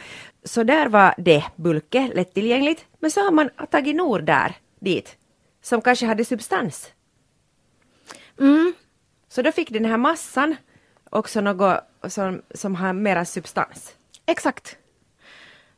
[0.44, 2.84] Så där var det bulke, lättillgängligt.
[2.98, 5.16] Men så har man tagit Nor där, dit.
[5.62, 6.92] Som kanske hade substans.
[8.40, 8.74] Mm.
[9.28, 10.56] Så då fick den här massan
[11.10, 13.94] också något som, som har mera substans.
[14.26, 14.76] Exakt.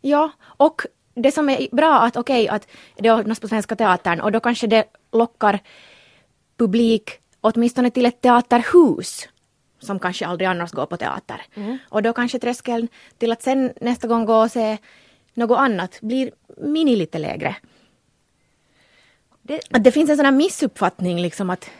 [0.00, 4.32] Ja, och det som är bra att okej att det ordnas på Svenska Teatern och
[4.32, 5.58] då kanske det lockar
[6.56, 7.10] publik
[7.40, 9.28] åtminstone till ett teaterhus
[9.80, 11.42] som kanske aldrig annars går på teater.
[11.88, 12.88] Och då kanske tröskeln
[13.18, 14.78] till att sen nästa gång gå och se
[15.34, 17.56] något annat blir mini lite lägre.
[19.42, 21.70] Det, Att det finns en sån här missuppfattning liksom att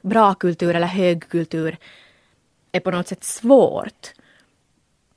[0.00, 1.76] bra kultur eller hög kultur
[2.72, 4.12] är på något sätt svårt.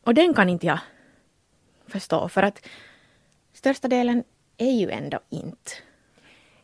[0.04, 0.80] Och den kan inte jag
[1.88, 2.68] förstå för att
[3.54, 4.24] största delen
[4.58, 5.72] är ju ändå inte.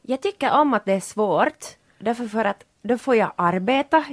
[0.02, 1.66] Jag tycker om att det är svårt,
[2.00, 4.06] därför för att då får jag arbeta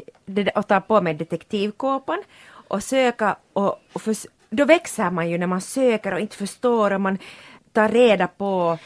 [0.55, 2.23] och ta på mig detektivkåpan
[2.69, 4.17] och söka och, och för,
[4.51, 7.19] då växer man ju när man söker och inte förstår och man
[7.73, 8.79] tar reda på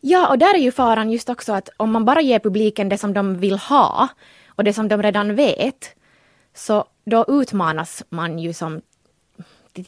[0.00, 2.98] Ja, och där är ju faran just också att om man bara ger publiken det
[2.98, 4.08] som de vill ha
[4.48, 5.96] och det som de redan vet,
[6.54, 8.82] så då utmanas man ju som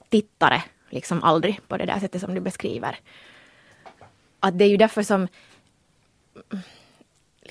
[0.09, 2.99] tittare liksom aldrig på det där sättet som du beskriver.
[4.41, 5.29] Att det är ju därför som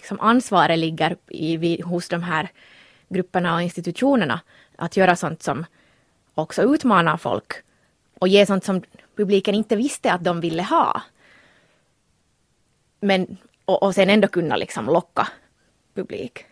[0.08, 2.50] liksom ansvaret ligger i, vid- hos de här
[3.10, 4.42] grupperna och institutionerna
[4.78, 5.66] att göra sånt som
[6.36, 7.54] också utmanar folk
[8.20, 8.82] och ge sånt som
[9.16, 11.02] publiken inte visste att de ville ha.
[13.02, 15.28] Men, och, och sen ändå kunna liksom locka
[15.96, 16.46] publik.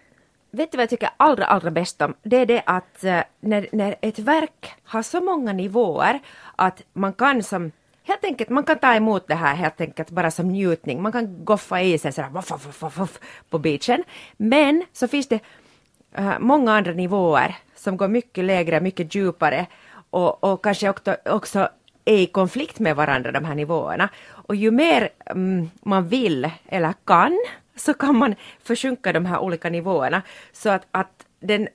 [0.51, 2.13] Vet du vad jag tycker allra, allra bäst om?
[2.23, 6.19] Det är det att eh, när, när ett verk har så många nivåer
[6.55, 7.71] att man kan som
[8.07, 11.01] Helt enkelt, man kan ta emot det här helt enkelt bara som njutning.
[11.01, 14.03] Man kan goffa i sig sådär voff, voff, voff, voff, på beachen.
[14.37, 15.39] Men så finns det
[16.11, 19.65] eh, många andra nivåer som går mycket lägre, mycket djupare
[20.09, 21.69] och, och kanske också, också
[22.05, 24.09] är i konflikt med varandra, de här nivåerna.
[24.25, 27.39] Och ju mer mm, man vill eller kan
[27.75, 31.67] så kan man försjunka de här olika nivåerna så att, att den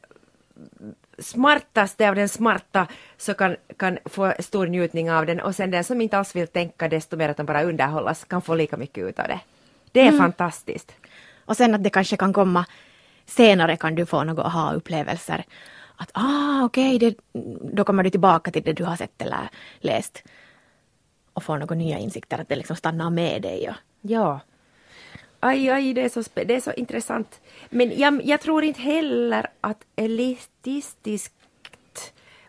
[1.20, 5.84] smartaste av den smarta så kan, kan få stor njutning av den och sen den
[5.84, 9.04] som inte alls vill tänka desto mer att de bara underhållas kan få lika mycket
[9.04, 9.40] ut av det.
[9.92, 10.92] Det är fantastiskt.
[11.44, 12.66] Och sen att det kanske kan komma
[13.26, 15.44] senare kan du få några aha-upplevelser.
[15.96, 17.14] Att ah okej, det
[17.72, 19.48] då kommer du tillbaka till det du har sett eller
[19.80, 20.22] läst.
[21.32, 23.68] Och får några nya insikter, att det liksom stannar med dig.
[23.68, 24.40] Och, Ja.
[25.40, 27.40] Aj, aj, det är så, det är så intressant.
[27.70, 31.34] Men jag, jag tror inte heller att elitistiskt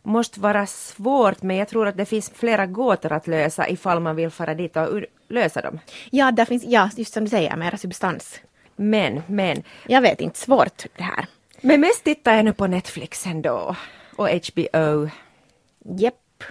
[0.03, 4.15] måste vara svårt, men jag tror att det finns flera gåtor att lösa ifall man
[4.15, 5.79] vill fara dit och lösa dem.
[6.09, 8.39] ja, där finns, ja, just som du säger, mera substans.
[8.75, 9.63] Men, men.
[9.87, 11.25] Jag vet inte, svårt det här.
[11.61, 13.75] Men mest tittar jag nu på Netflix ändå.
[14.15, 15.09] Och HBO.
[15.97, 16.43] Jepp.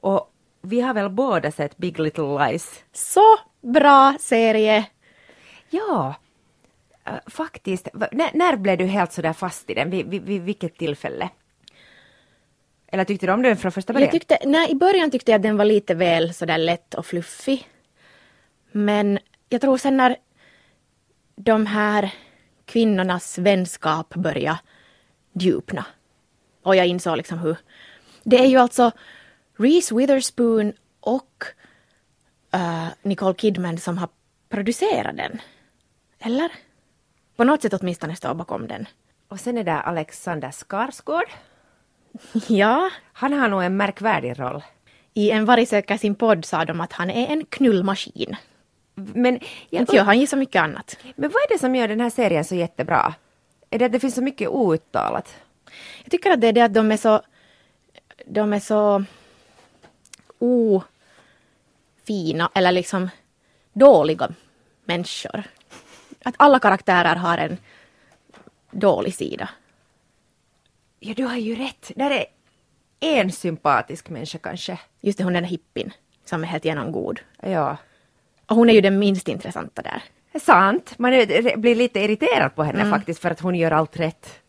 [0.00, 0.30] Och
[0.60, 2.84] vi har väl båda sett Big Little Lies?
[2.92, 4.86] Så bra serie!
[5.72, 6.14] Ja,
[7.04, 7.88] äh, faktiskt.
[7.92, 9.90] Va- När, blev du helt sådär fast i den?
[9.90, 11.28] Vid, vid, vid vilket tillfälle?
[12.86, 14.06] Eller tyckte du om den från första början?
[14.06, 17.06] Jag tyckte, nej, I början tyckte jag att den var lite väl sådär lätt och
[17.06, 17.68] fluffig.
[18.72, 20.16] Men jag tror sen när
[21.36, 22.14] de här
[22.64, 24.58] kvinnornas vänskap började
[25.32, 25.86] djupna
[26.62, 27.56] och jag insåg liksom hur...
[28.24, 28.90] Det är ju alltså
[29.56, 31.44] Reese Witherspoon och
[32.52, 34.08] eh, Nicole Kidman som har
[34.48, 35.40] producerat den.
[36.24, 36.52] Eller?
[37.36, 38.86] På något sätt åtminstone står bakom den.
[39.28, 41.26] Och sen är det Alexander Skarsgård.
[42.48, 44.62] Ja, Han har nog en märkvärdig roll.
[45.14, 48.36] i En varg söker sin podd sa de att han är en knullmaskin.
[48.94, 50.96] Men, jag, Inte gör han ju så mycket annat.
[51.16, 53.14] men vad är det som gör den här serien så jättebra?
[53.70, 55.34] Är det att det finns så mycket outtalat?
[56.02, 57.22] Jag tycker att det är det att de är så...
[58.26, 59.04] De är så
[60.38, 63.10] ofina eller liksom
[63.72, 64.28] dåliga
[64.84, 65.42] människor.
[66.24, 67.56] Att alla karaktärer har en
[68.70, 69.48] dålig sida.
[71.00, 71.90] Ja, du har ju rätt.
[71.96, 72.26] Där är
[73.00, 74.78] en sympatisk människa kanske.
[75.00, 75.92] Just det, hon är den hippin
[76.24, 77.20] som är helt igenom god.
[77.40, 77.76] Ja.
[78.46, 80.02] Och hon är ju den minst intressanta där.
[80.40, 80.98] Sant.
[80.98, 84.41] Man är, blir lite irriterad på henne faktiskt för att hon gör allt rätt.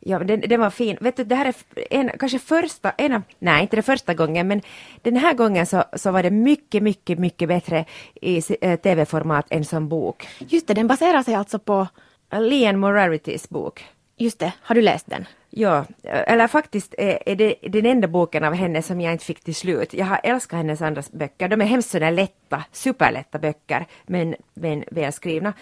[0.00, 0.96] Ja, den, den var fin.
[1.00, 1.54] Vet du, det här är
[1.90, 4.62] en, kanske första, en av, nej inte det första gången, men
[5.02, 9.64] den här gången så, så var det mycket, mycket, mycket bättre i eh, tv-format än
[9.64, 10.28] som bok.
[10.38, 11.86] Just det, den baserar sig alltså på...
[12.30, 13.84] Leon Morarities bok.
[14.16, 15.26] Just det, har du läst den?
[15.58, 19.44] Ja, eller faktiskt är är det den enda boken av henne som jag inte fick
[19.44, 19.94] till slut.
[19.94, 21.48] Jag har älskat hennes andra böcker.
[21.48, 25.52] De är hemskt sådär lätta, superlätta böcker, men, men välskrivna.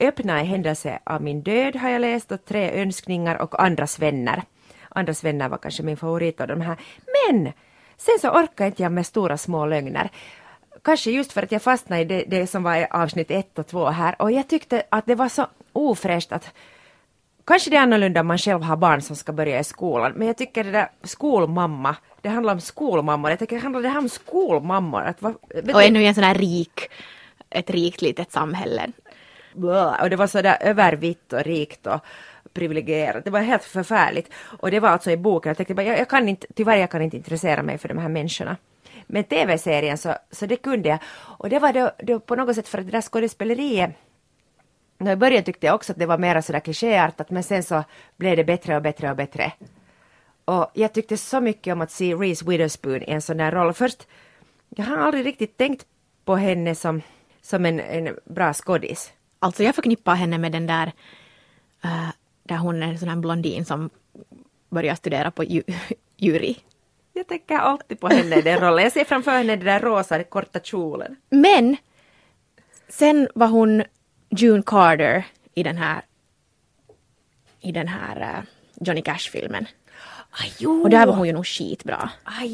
[0.00, 4.42] Öppna i händelse av min död har jag läst och Tre önskningar och Andras vänner.
[4.88, 6.76] Andras vänner var kanske min favorit av de här.
[7.06, 7.52] Men
[7.96, 10.10] sen så orkar inte jag med stora små lögner.
[10.82, 13.66] Kanske just för att jag fastnade i det, det som var i avsnitt ett och
[13.66, 16.52] två här och jag tyckte att det var så ofräscht att
[17.44, 20.26] Kanske det är annorlunda om man själv har barn som ska börja i skolan, men
[20.26, 23.98] jag tycker det där skolmamma, det handlar om skolmammor, jag tycker det handlar det här
[23.98, 25.02] om skolmammor.
[25.02, 25.34] Att, vad,
[25.74, 26.80] Och ännu i en sån här rik,
[27.50, 28.86] ett rikt litet samhälle.
[30.00, 32.00] Och det var så där övervitt och rikt och
[32.52, 33.24] privilegierat.
[33.24, 34.32] Det var helt förfärligt.
[34.60, 35.50] Och det var alltså i boken.
[35.50, 37.98] Jag tänkte bara, jag, jag kan inte, tyvärr jag kan inte intressera mig för de
[37.98, 38.56] här människorna.
[39.06, 40.98] Men tv-serien så, så det kunde jag.
[41.38, 43.90] Och det var då, då på något sätt för att det där skådespeleriet
[45.04, 47.84] Nå, I början tyckte jag också att det var mer sådär klichéartat men sen så
[48.16, 49.52] blev det bättre och bättre och bättre.
[50.44, 53.72] Och jag tyckte så mycket om att se Reese Witherspoon i en sån där roll.
[53.72, 54.06] Först,
[54.68, 55.86] jag har aldrig riktigt tänkt
[56.24, 57.02] på henne som,
[57.42, 59.12] som en, en bra skådis.
[59.38, 60.92] Alltså jag förknippar henne med den där,
[61.84, 62.08] eh,
[62.42, 63.90] där hon är en sån här blondin som
[64.70, 65.62] börjar studera på ju,
[66.16, 66.56] jury.
[67.12, 68.84] Jag tänker alltid på henne i den rollen.
[68.84, 71.16] Jag ser framför henne den där rosa korta kjolen.
[71.30, 71.76] Men
[72.88, 73.84] sen var hon
[74.36, 76.02] June Carter i den här,
[77.60, 78.44] i den här eh,
[78.80, 79.66] Johnny Cash-filmen.
[80.58, 80.82] Jo.
[80.82, 82.10] Och där var hon ju nog skitbra.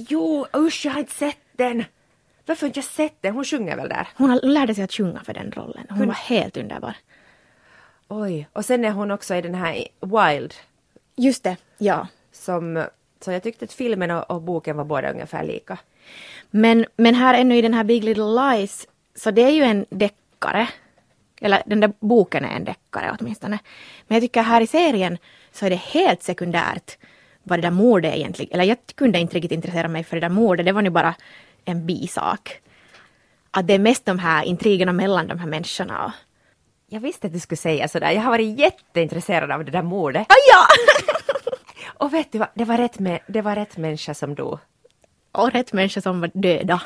[0.08, 1.84] Jo, usch, jag har inte sett den.
[2.46, 3.34] Varför har inte jag sett den?
[3.34, 4.08] Hon sjunger väl där?
[4.16, 5.86] Hon lärde sig att sjunga för den rollen.
[5.90, 6.94] Hon var helt underbar.
[8.08, 10.54] Oj, och sen är hon också i den här Wild
[11.16, 12.06] Just det, ja.
[12.32, 12.84] som,
[13.20, 15.78] så jag tyckte att filmen och, och boken var båda ungefär lika.
[16.50, 19.86] Men, men här ännu i den här Big Little Lies, så det är ju en
[19.90, 20.68] deckare.
[21.40, 23.58] Eller den där boken är en deckare åtminstone.
[24.06, 25.18] Men jag tycker här i serien
[25.52, 26.98] så är det helt sekundärt
[27.42, 30.28] vad det där mordet egentligen, eller jag kunde inte riktigt intressera mig för det där
[30.28, 31.14] mordet, det var nu bara
[31.64, 32.60] en bisak.
[33.50, 36.12] Att det är mest de här intrigerna mellan de här människorna.
[36.86, 38.10] Jag visste att du skulle säga sådär.
[38.10, 40.26] Jag har varit jätteintresserad av det där mordet.
[40.28, 40.66] Ah, ja!
[42.04, 44.58] Och vet du vad, det var rätt, med, det var rätt människa som dog.
[45.32, 46.80] och rätt människor som var döda.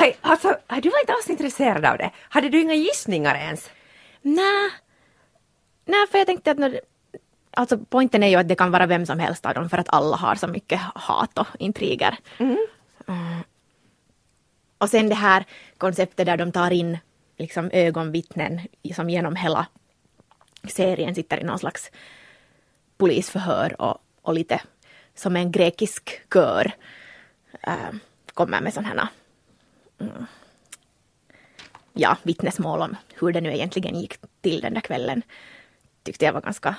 [0.00, 0.48] Aj, alltså,
[0.82, 2.10] du var inte alls intresserad av det.
[2.18, 3.70] Hade du inga gissningar ens?
[4.22, 4.70] Nej.
[5.84, 6.80] Nej, för jag tänkte att när,
[7.50, 9.88] alltså poängen är ju att det kan vara vem som helst av dem för att
[9.88, 12.18] alla har så mycket hat och intriger.
[12.38, 12.58] Mm.
[14.78, 15.44] Och sen det här
[15.78, 16.98] konceptet där de tar in
[17.36, 18.60] liksom ögonvittnen
[18.94, 19.66] som genom hela
[20.68, 21.90] serien sitter i någon slags
[22.98, 24.60] polisförhör och, och lite
[25.14, 26.72] som en grekisk kör
[27.62, 27.94] äh,
[28.34, 29.08] kommer med sådana
[29.98, 30.26] här
[31.98, 35.22] ja, vittnesmål om hur det nu egentligen gick till den där kvällen.
[36.02, 36.74] Tyckte jag var ganska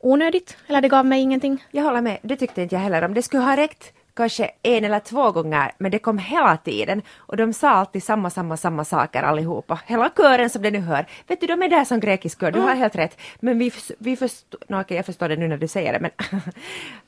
[0.00, 1.64] onödigt, eller det gav mig ingenting.
[1.70, 3.14] Jag håller med, det tyckte inte jag heller om.
[3.14, 7.02] Det skulle ha räckt kanske en eller två gånger, men det kom hela tiden.
[7.16, 9.80] Och de sa alltid samma, samma, samma saker allihopa.
[9.86, 11.06] Hela kören som det nu hör.
[11.26, 13.20] Vet du, de är där som grekisk kör, du har helt rätt.
[13.40, 16.10] Men vi, vi förstår, no, okej, jag förstår det nu när du säger det, men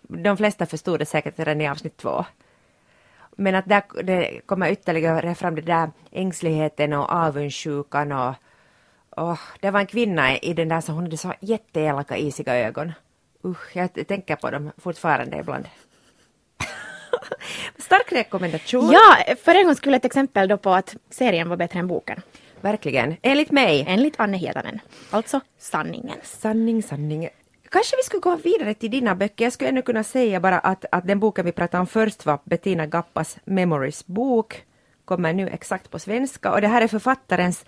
[0.23, 2.25] de flesta förstod det säkert redan i avsnitt två.
[3.37, 8.35] Men att där det kommer ytterligare fram det där ängsligheten och avundsjukan och,
[9.11, 12.93] och det var en kvinna i den där som hon hade så jätteelaka isiga ögon.
[13.45, 15.69] Usch, jag tänker på dem fortfarande ibland.
[17.79, 18.91] Stark rekommendation.
[18.93, 22.23] Ja, för en gång skulle ett exempel då på att serien var bättre än boken.
[22.61, 23.17] Verkligen.
[23.23, 23.85] Enligt mig.
[23.89, 24.81] Enligt Anne Hietanen.
[25.11, 26.19] Alltså sanningen.
[26.23, 27.29] Sanning, sanning.
[27.73, 29.45] Kanske vi skulle gå vidare till dina böcker.
[29.45, 32.39] Jag skulle ännu kunna säga bara att, att den boken vi pratade om först var
[32.45, 34.65] Bettina Gappas Memories bok.
[35.05, 37.65] Kommer nu exakt på svenska och det här är författarens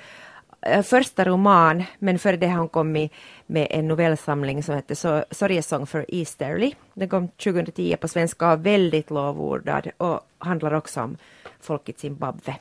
[0.61, 3.13] eh, första roman, men före det har hon kommit
[3.47, 4.95] med en novellsamling som heter
[5.35, 6.75] Sorgesång för Easterly.
[6.95, 11.17] Den kom 2010 på svenska och väldigt lovordad och handlar också om
[11.61, 12.57] folket Zimbabwe.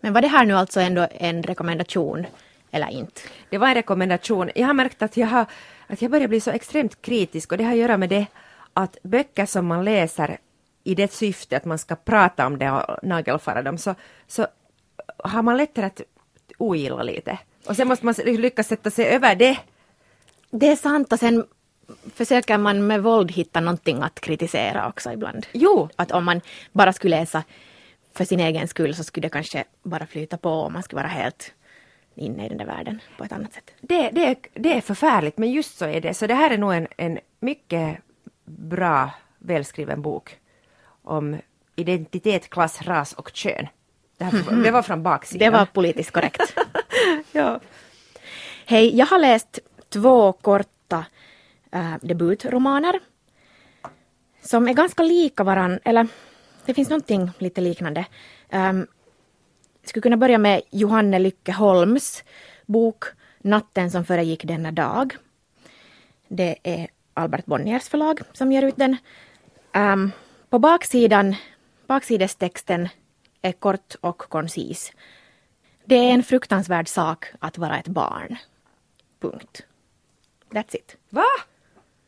[0.00, 2.26] Men var det här nu alltså ändå en rekommendation
[2.70, 3.20] eller inte?
[3.50, 4.50] Det var en rekommendation.
[4.54, 5.46] Jag har märkt att jag, har,
[5.86, 8.26] att jag börjar bli så extremt kritisk och det har att göra med det
[8.74, 10.38] att böcker som man läser
[10.84, 13.94] i det syfte att man ska prata om det och nagelfara dem så,
[14.26, 14.46] så
[15.18, 16.00] har man lättare att
[16.58, 17.38] ogilla lite.
[17.66, 19.58] Och sen måste man lyckas sätta sig över det.
[20.50, 21.44] Det är sant och sen
[22.14, 25.46] försöker man med våld hitta någonting att kritisera också ibland.
[25.52, 25.88] Jo.
[25.96, 26.40] Att om man
[26.72, 27.44] bara skulle läsa
[28.14, 31.12] för sin egen skull så skulle det kanske bara flyta på och man skulle vara
[31.12, 31.52] helt
[32.18, 33.70] inne i den där världen på ett annat sätt.
[33.80, 36.14] Det, det, det är förfärligt men just så är det.
[36.14, 37.98] Så det här är nog en, en mycket
[38.44, 40.36] bra välskriven bok
[41.02, 41.36] om
[41.76, 43.66] identitet, klass, ras och kön.
[44.18, 45.52] Det, här, det var från baksidan.
[45.52, 46.54] Det var politiskt korrekt.
[47.32, 47.60] ja.
[48.66, 51.04] Hej, jag har läst två korta
[51.72, 53.00] äh, debutromaner
[54.42, 56.06] som är ganska lika varann, eller
[56.66, 58.04] det finns någonting lite liknande.
[58.52, 58.86] Um,
[59.88, 62.24] jag skulle kunna börja med Johanne Lycke Holms
[62.66, 63.04] bok
[63.38, 65.16] Natten som föregick denna dag.
[66.28, 68.96] Det är Albert Bonniers förlag som ger ut den.
[69.74, 70.12] Um,
[70.50, 71.34] på baksidan,
[71.86, 72.88] baksidestexten
[73.42, 74.92] är kort och koncis.
[75.84, 78.36] Det är en fruktansvärd sak att vara ett barn.
[79.20, 79.66] Punkt.
[80.50, 80.96] That's it.
[81.10, 81.24] Va?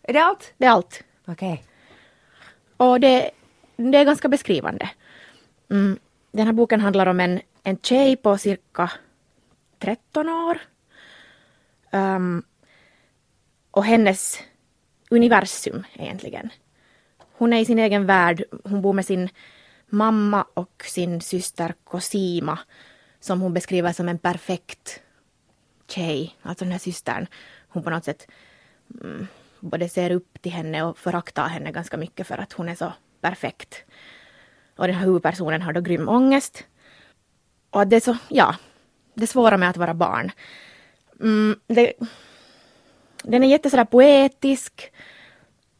[0.02, 0.54] Är det allt?
[0.58, 1.04] Det är allt.
[1.26, 1.52] Okej.
[1.52, 1.64] Okay.
[2.76, 3.30] Och det,
[3.76, 4.90] det är ganska beskrivande.
[5.70, 5.98] Mm.
[6.32, 8.90] Den här boken handlar om en, en tjej på cirka
[9.78, 10.58] 13 år.
[11.92, 12.42] Um,
[13.70, 14.42] och hennes
[15.10, 16.50] universum egentligen.
[17.32, 18.44] Hon är i sin egen värld.
[18.64, 19.28] Hon bor med sin
[19.86, 22.58] mamma och sin syster Cosima
[23.20, 25.00] som hon beskriver som en perfekt
[25.88, 27.26] tjej, alltså den här systern.
[27.68, 28.30] Hon på något sätt
[29.00, 29.26] mm,
[29.60, 32.92] både ser upp till henne och föraktar henne ganska mycket för att hon är så
[33.20, 33.84] perfekt.
[34.80, 36.64] Och den här huvudpersonen har då grym ångest.
[37.70, 38.54] Och det är så, ja,
[39.14, 40.32] det svåra med att vara barn.
[41.20, 41.92] Mm, det,
[43.22, 44.92] den är jättesådär poetisk.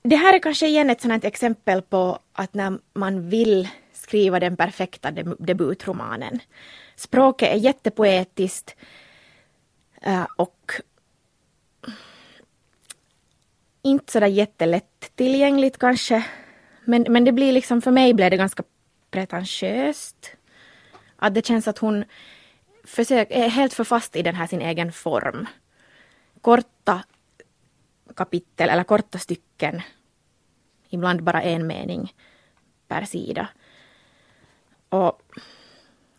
[0.03, 4.57] Det här är kanske igen ett sådant exempel på att när man vill skriva den
[4.57, 6.39] perfekta debutromanen.
[6.97, 8.77] Språket är jättepoetiskt
[10.03, 10.73] eh, och
[13.83, 16.25] inte sådär jättelätt tillgängligt kanske.
[16.85, 18.63] Men, men det blir liksom, för mig blev det ganska
[19.11, 20.37] pretentiöst.
[21.17, 22.05] Att det känns att hon
[22.85, 25.47] försök, är helt för fast i den här sin egen form.
[26.41, 27.05] Korta
[28.17, 29.83] kapitel eller korta stycken.
[30.89, 32.15] Ibland bara en mening
[32.89, 33.49] per sida.
[34.89, 35.23] Och,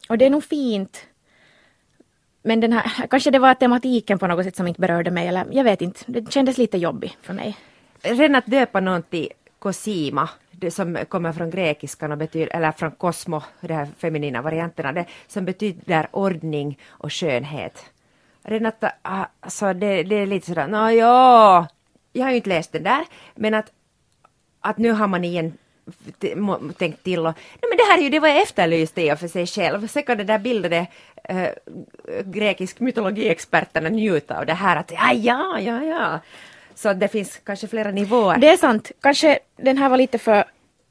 [0.09, 1.05] och det är nog fint.
[2.43, 5.45] Men den här, kanske det var tematiken på något sätt som inte berörde mig, eller
[5.51, 5.99] jag vet inte.
[6.07, 7.57] Det kändes lite jobbigt för mig.
[8.01, 10.29] Redan att döpa någon till Cosima,
[10.61, 15.05] det som kommer från grekiskan och betyder, eller från kosmo, de här feminina varianterna, det
[15.27, 17.85] som betyder ordning och skönhet.
[18.43, 21.67] Renata, ah, alltså det, det är lite sådär, ja,
[22.13, 23.71] jag har ju inte läst den där, men att,
[24.59, 25.53] att nu har man igen
[26.77, 29.19] tänkt till och nej, men det här är ju det vad jag efterlyste i och
[29.19, 29.87] för sig själv.
[29.87, 30.87] Sen kan det där bildade
[31.23, 31.51] äh, eh,
[32.25, 36.19] grekisk mytologiexperterna njuta av det här att ja, ja, ja, ja.
[36.81, 38.37] Så det finns kanske flera nivåer.
[38.37, 38.91] Det är sant.
[39.01, 40.43] Kanske den här var lite för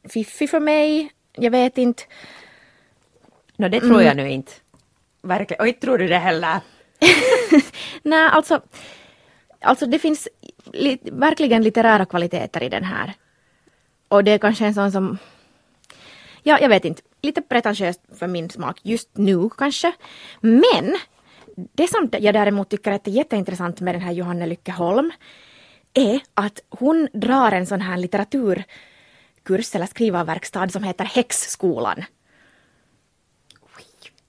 [0.09, 1.13] fiffig för mig.
[1.33, 2.03] Jag vet inte.
[3.57, 4.25] No, det tror jag mm.
[4.25, 4.53] nu inte.
[5.23, 5.61] Verkligen.
[5.61, 6.61] Och inte tror du det heller.
[8.03, 8.61] Nej, alltså,
[9.61, 10.29] alltså det finns
[10.73, 13.15] li verkligen litterära kvaliteter i den här.
[14.09, 15.19] Och det är kanske en sån som,
[16.43, 19.93] ja jag vet inte, lite pretentiöst för min smak just nu kanske.
[20.41, 20.97] Men
[21.57, 25.13] det som jag däremot tycker är jätteintressant med den här Johanne Lycke Holm
[25.95, 32.05] är att hon drar en sån här litteraturkurs eller skrivarverkstad som heter Häxskolan.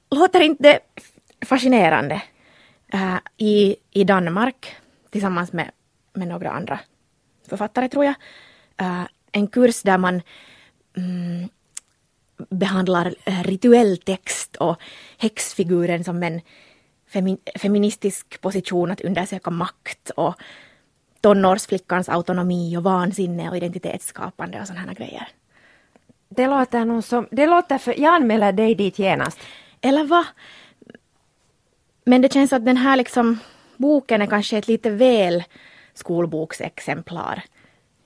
[0.09, 0.79] Låter inte det
[1.45, 2.21] fascinerande?
[2.93, 4.75] Uh, i, I Danmark
[5.09, 5.71] tillsammans med,
[6.13, 6.79] med några andra
[7.47, 8.15] författare tror jag.
[8.81, 10.21] Uh, en kurs där man
[10.97, 11.49] mm,
[12.49, 14.81] behandlar eh, rituell text och
[15.17, 16.41] häxfiguren som en
[17.07, 20.35] femi feministisk position att undersöka makt och
[21.21, 25.27] tonårsflickans autonomi och vansinne och identitetsskapande och sådana här grejer.
[26.29, 29.39] Det låter nog som, det låter för, jag anmäler dig dit genast.
[29.81, 30.25] Eller vad?
[32.03, 33.39] Men det känns att den här liksom
[33.77, 35.43] boken är kanske ett lite väl
[35.93, 37.43] skolboksexemplar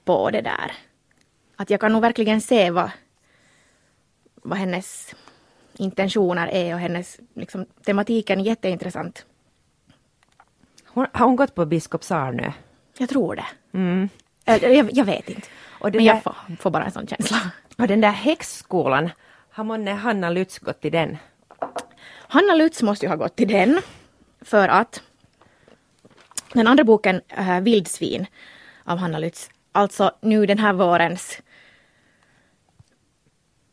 [0.05, 0.72] på det där.
[1.55, 2.89] Att jag kan nog verkligen se vad,
[4.36, 5.16] vad hennes
[5.74, 9.26] intentioner är och hennes liksom, tematiken är jätteintressant.
[10.86, 12.51] Hon, har hon gått på Biskops Arnö?
[12.97, 13.45] Jag tror det.
[13.73, 14.09] Mm.
[14.45, 15.47] Jag, jag, vet inte.
[15.79, 17.37] Och Men jag får, får, bara en sån känsla.
[17.77, 19.09] Och den där häxskolan,
[19.49, 21.17] har månne Hanna Lutz gått till den?
[22.27, 23.81] Hanna Lutz måste ju ha gått till den.
[24.41, 25.01] För att
[26.53, 28.25] den andra boken, äh, Vildsvin
[28.83, 31.41] av Hanna Lutz, alltså nu den här vårens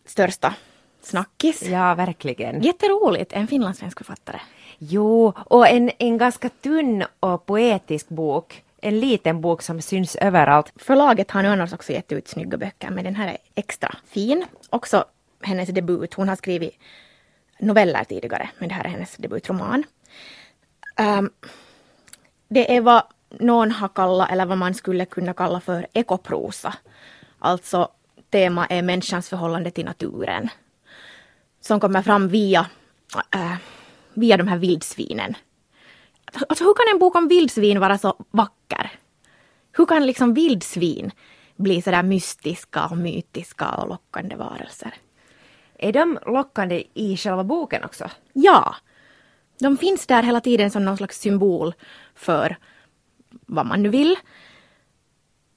[0.04, 0.54] största
[1.02, 1.62] snackis.
[1.62, 2.62] Ja, verkligen.
[2.62, 4.40] Jätteroligt, en finlandssvensk författare.
[4.78, 8.64] Jo, och en, en ganska tunn och poetisk bok.
[8.84, 10.72] En liten bok som syns överallt.
[10.76, 14.44] Förlaget har nu annars också gett ut snygga böcker, men den här är extra fin.
[14.70, 15.04] Också
[15.42, 16.14] hennes debut.
[16.14, 16.78] Hon har skrivit
[17.58, 19.84] noveller tidigare, men det här är hennes debutroman.
[21.00, 21.30] Um,
[22.48, 26.74] det är vad någon har kallat, eller vad man skulle kunna kalla för ekoprosa.
[27.38, 27.88] Alltså
[28.30, 30.48] tema är människans förhållande till naturen.
[31.60, 32.66] Som kommer fram via,
[33.34, 33.56] äh,
[34.14, 35.34] via de här vildsvinen.
[36.48, 38.90] Alltså hur kan en bok om vildsvin vara så vacker?
[39.72, 41.10] Hur kan liksom vildsvin
[41.56, 44.94] bli sådär mystiska och mytiska och lockande varelser?
[45.78, 48.10] Är de lockande i själva boken också?
[48.32, 48.76] Ja.
[49.58, 51.74] De finns där hela tiden som någon slags symbol
[52.14, 52.56] för
[53.46, 54.16] vad man nu vill.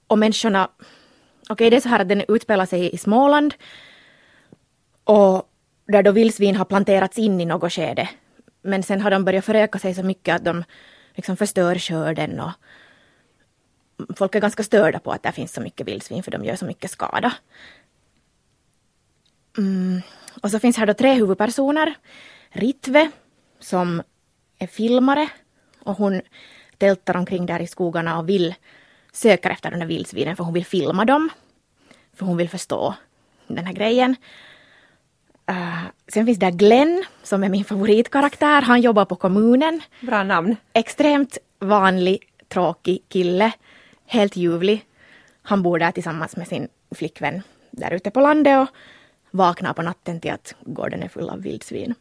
[0.07, 0.69] Och människorna...
[1.49, 3.53] Okej, okay, det är så här att den utspelar sig i Småland.
[5.03, 5.49] Och
[5.87, 8.09] där då vildsvin har planterats in i något skede.
[8.65, 10.63] Men sen har de börjat föröka sig så mycket att de
[11.15, 12.51] liksom förstör skörden och
[14.17, 16.65] folk är ganska störda på att det finns så mycket vildsvin för de gör så
[16.65, 17.33] mycket skada.
[19.57, 20.01] Mm.
[20.41, 21.93] Och så finns här då tre huvudpersoner.
[22.49, 23.11] Ritve
[23.59, 24.01] som
[24.59, 25.29] är filmare
[25.79, 26.21] och hon
[26.77, 28.55] tältar omkring där i skogarna och vill
[29.11, 31.29] söka efter de där vildsvinen för hon vill filma dem.
[32.13, 32.95] För hon vill förstå
[33.47, 34.15] den här grejen.
[35.49, 38.61] Uh, sen finns där Glenn som är min favoritkaraktär.
[38.61, 39.81] Han jobbar på kommunen.
[40.01, 40.55] Bra namn.
[40.73, 43.51] Extremt vanlig, tråkig kille.
[44.05, 44.85] Helt ljuvlig.
[45.41, 47.41] Han bor där tillsammans med sin flickvän
[47.71, 48.75] där ute på landet och
[49.31, 51.95] vaknar på natten till att gården är full av vildsvin.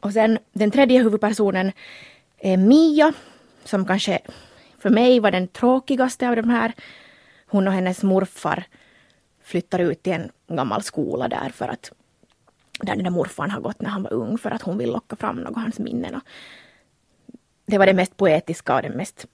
[0.00, 1.72] Och sen den tredje huvudpersonen
[2.38, 3.12] är Mia,
[3.64, 4.18] som kanske
[4.78, 6.72] för mig var den tråkigaste av de här.
[7.46, 8.64] Hon och hennes morfar
[9.42, 11.92] flyttar ut till en gammal skola där för att
[12.86, 15.16] där den där morfarn har gått när han var ung för att hon vill locka
[15.16, 16.14] fram något av hans minnen.
[16.14, 16.22] Och
[17.66, 19.26] det var det mest poetiska och det mest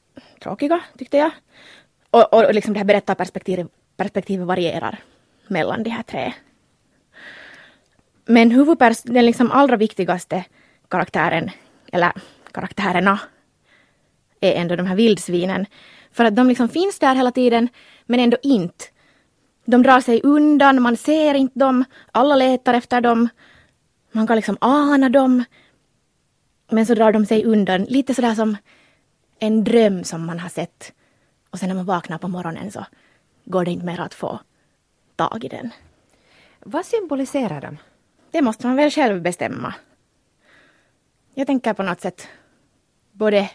[0.42, 1.30] tråkiga tyckte jag.
[2.10, 4.98] Och, och liksom det här berättarperspektivet perspektivet varierar
[5.48, 6.32] mellan de här tre.
[8.24, 10.44] Men huvudpers den liksom allra viktigaste
[10.88, 11.50] karaktären,
[11.92, 12.12] eller
[12.52, 13.20] karaktärerna,
[14.40, 15.66] är ändå de här vildsvinen.
[16.12, 17.68] För att de liksom finns där hela tiden,
[18.06, 18.84] men ändå inte.
[19.64, 23.28] De drar sig undan, man ser inte dem, alla letar efter dem.
[24.12, 25.44] Man kan liksom ana dem.
[26.70, 28.56] Men så drar de sig undan, lite sådär som
[29.38, 30.92] en dröm som man har sett.
[31.50, 32.86] Och sen när man vaknar på morgonen så
[33.44, 34.40] går det inte mer att få
[35.16, 35.70] tag i den.
[36.60, 37.78] Vad symboliserar de?
[38.30, 39.74] Det måste man väl själv bestämma.
[41.34, 42.28] Jag tänker på något sätt
[43.12, 43.50] både...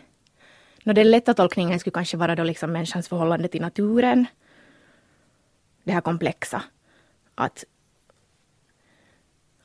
[0.83, 4.25] No, den lätta tolkningen skulle kanske vara då liksom människans förhållande till naturen.
[5.89, 6.63] Det här komplexa.
[7.35, 7.65] Att,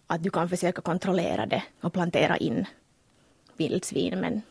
[0.07, 2.67] att du kan försöka kontrollera det och plantera in
[3.57, 4.43] vildsvin men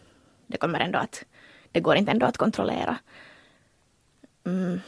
[0.48, 1.26] det kommer ändå att...
[1.72, 2.98] Det går inte ändå att kontrollera.
[4.44, 4.80] Mm.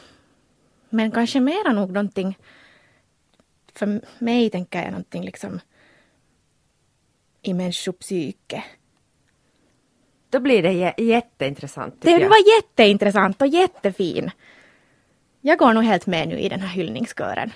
[0.90, 2.38] Men kanske mera nog någonting
[3.74, 5.60] för mig tänker jag någonting liksom
[7.42, 8.64] i människopsyke.
[10.30, 12.02] Då blir det jätteintressant.
[12.02, 12.30] Det jag.
[12.30, 14.32] var jätteintressant och jättefin.
[15.48, 17.52] Jag går nog helt med nu i den här hyllningskören.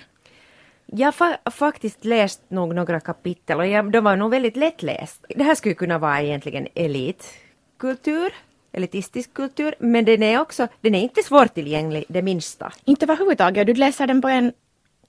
[0.86, 5.24] Jag har fa faktiskt läst nog några kapitel och jag, de var nog väldigt lättläst.
[5.28, 8.32] Det här skulle kunna vara egentligen elitkultur,
[8.72, 12.72] elitistisk kultur, men den är också, den är inte svårtillgänglig det minsta.
[12.84, 14.52] Inte överhuvudtaget, du läser den på en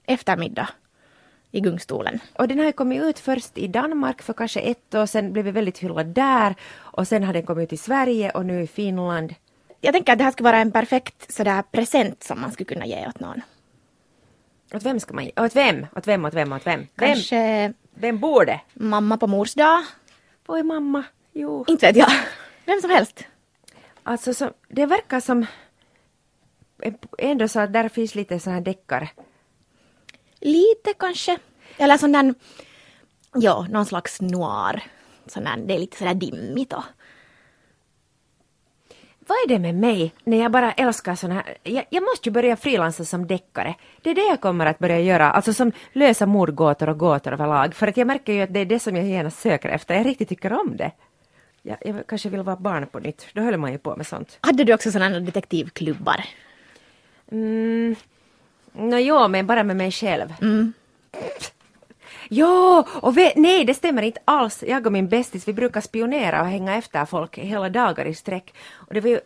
[0.06, 0.70] eftermiddag
[1.52, 2.20] i gungstolen.
[2.34, 5.78] Och den har kommit ut först i Danmark för kanske ett år sedan, blev väldigt
[5.78, 6.56] hyllad där.
[6.74, 9.34] Och sen har den kommit ut i Sverige och nu i Finland.
[9.82, 12.86] Jag tänker att det här skulle vara en perfekt sådär present som man skulle kunna
[12.86, 13.42] ge åt någon.
[14.74, 15.32] Åt vem ska man ge?
[15.36, 15.88] Åt vem?
[15.96, 16.26] Åt vem?
[16.26, 16.54] Åt vem?
[16.54, 16.88] Åt vem?
[16.96, 18.62] Kanske vem borde?
[18.74, 19.84] mamma på mors dag.
[20.46, 21.04] Vad är mamma?
[21.34, 21.66] Jo.
[21.68, 22.12] Inte vet jag.
[22.66, 23.26] Vem som helst.
[24.04, 25.46] Alltså, så, det verkar som
[27.18, 29.10] ändå så att där finns lite sådana här deckare.
[30.40, 31.38] Lite kanske.
[31.78, 32.34] Eller sån där,
[33.34, 34.84] ja, någon slags noir.
[35.26, 36.84] Sån där, det är lite sådär dimmigt och
[39.32, 41.58] Vad är det med mig när jag bara älskar såna här...
[41.64, 43.76] Jag, jag måste ju börja frilansa som deckare.
[44.02, 47.76] Det är det jag kommer att börja göra, alltså som lösa mordgåtor och gåtor överlag.
[47.76, 49.96] För att jag märker ju att det är det som jag genast söker efter.
[49.96, 50.92] Jag riktigt tycker om det.
[51.62, 53.28] Jag, jag kanske vill vara barn på nytt.
[53.34, 54.38] Då höll man ju på med sånt.
[54.42, 56.26] Hade du också sådana detektivklubbar?
[57.32, 57.96] Mm.
[58.72, 60.34] Nå jo, men bara med mig själv.
[60.42, 60.74] Mm.
[62.34, 64.64] Ja och ve- nej det stämmer inte alls.
[64.68, 68.54] Jag och min bästis vi brukar spionera och hänga efter folk hela dagar i sträck.
[68.74, 69.20] Och det var ju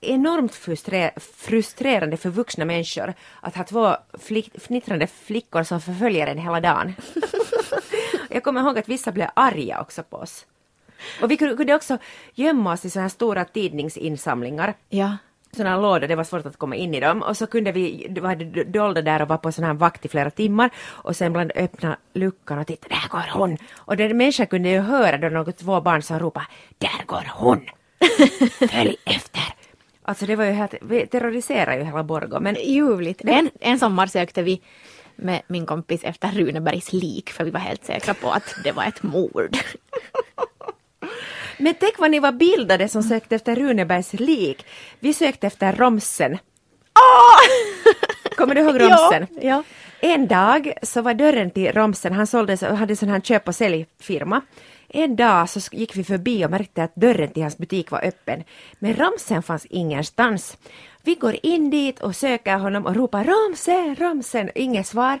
[0.00, 6.38] enormt frustre- frustrerande för vuxna människor att ha två flick- fnittrande flickor som förföljer en
[6.38, 6.94] hela dagen.
[8.30, 10.46] Jag kommer ihåg att vissa blev arga också på oss.
[11.22, 11.98] Och vi kunde kunde också
[12.34, 15.16] gömma oss i sådana här stora tidningsinsamlingar Ja
[15.56, 18.06] sådana här lådor, det var svårt att komma in i dem och så kunde vi
[18.20, 18.34] vara
[18.64, 21.96] dolda där och vara på sån här vakt i flera timmar och sen ibland öppna
[22.14, 23.56] luckan och titta, där går hon!
[23.76, 26.46] Och den människan kunde ju höra då något två barn som ropade,
[26.78, 27.60] där går hon!
[28.70, 29.42] Följ efter!
[30.02, 33.20] Alltså det var ju helt, vi terroriserade ju hela Borgå men Ljuvligt.
[33.24, 34.60] En, en sommar sökte vi
[35.16, 38.84] med min kompis efter Runebergs lik för vi var helt säkra på att det var
[38.84, 39.56] ett mord.
[41.60, 44.66] Men tänk vad ni var bildade som sökte efter Runebergs lik.
[45.00, 46.38] Vi sökte efter Romsen.
[48.36, 49.26] Kommer du ihåg Romsen?
[49.30, 49.62] Ja, ja.
[50.00, 53.54] En dag så var dörren till Romsen, han sålde, så- hade sån här köp och
[53.54, 54.40] säljfirma.
[54.88, 58.44] En dag så gick vi förbi och märkte att dörren till hans butik var öppen.
[58.78, 60.56] Men Romsen fanns ingenstans.
[61.02, 65.20] Vi går in dit och söker honom och ropar Romsen, Romsen, inget svar.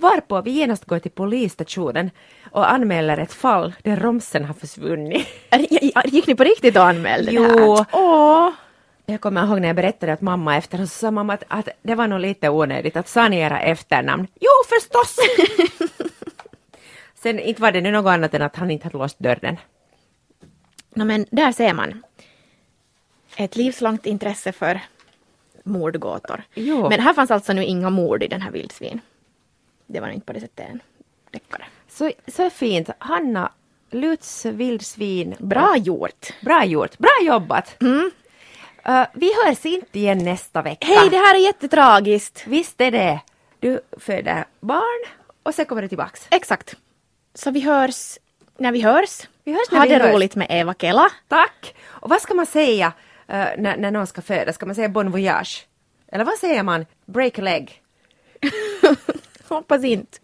[0.00, 2.10] Varpå vi genast går till polisstationen
[2.50, 5.26] och anmäler ett fall där Romsen har försvunnit.
[6.04, 7.76] Gick ni på riktigt och anmälde det Jo.
[7.76, 7.86] här?
[7.92, 8.50] Åh!
[9.06, 11.94] Jag kommer ihåg när jag berättade att mamma efter så sa mamma att, att det
[11.94, 14.26] var nog lite onödigt att sa ni era efternamn?
[14.40, 15.16] Jo förstås!
[17.14, 19.56] Sen inte var det nu något annat än att han inte hade låst dörren.
[20.94, 22.02] No, men där ser man.
[23.36, 24.80] Ett livslångt intresse för
[25.62, 26.42] mordgåtor.
[26.54, 26.88] Jo.
[26.88, 29.00] Men här fanns alltså nu inga mord i den här vildsvin.
[29.88, 30.80] Det var inte på det sättet en
[31.30, 31.64] deckare.
[31.88, 32.90] Så, så fint.
[32.98, 33.52] Hanna
[33.90, 35.36] Lutz vildsvin.
[35.38, 36.26] Bra gjort!
[36.40, 36.98] Bra gjort.
[36.98, 37.76] Bra jobbat.
[37.82, 40.86] Uh, vi hörs inte igen nästa vecka.
[40.86, 42.44] Hej, det här är jättetragiskt!
[42.46, 43.20] Visst är det.
[43.60, 45.04] Du föder barn
[45.42, 46.26] och sen kommer du tillbaks.
[46.30, 46.74] Exakt.
[47.34, 48.18] Så vi hörs
[48.58, 49.28] när vi hörs.
[49.44, 50.14] Vi hörs när ha vi det hörs.
[50.14, 51.10] roligt med Eva Kela.
[51.28, 51.74] Tack!
[51.86, 52.92] Och vad ska man säga
[53.26, 54.52] eh, när, när någon ska föda?
[54.52, 55.66] Ska man säga bon voyage?
[56.12, 56.86] Eller vad säger man?
[57.06, 57.82] Break a leg?
[59.48, 60.18] Hoppas inte.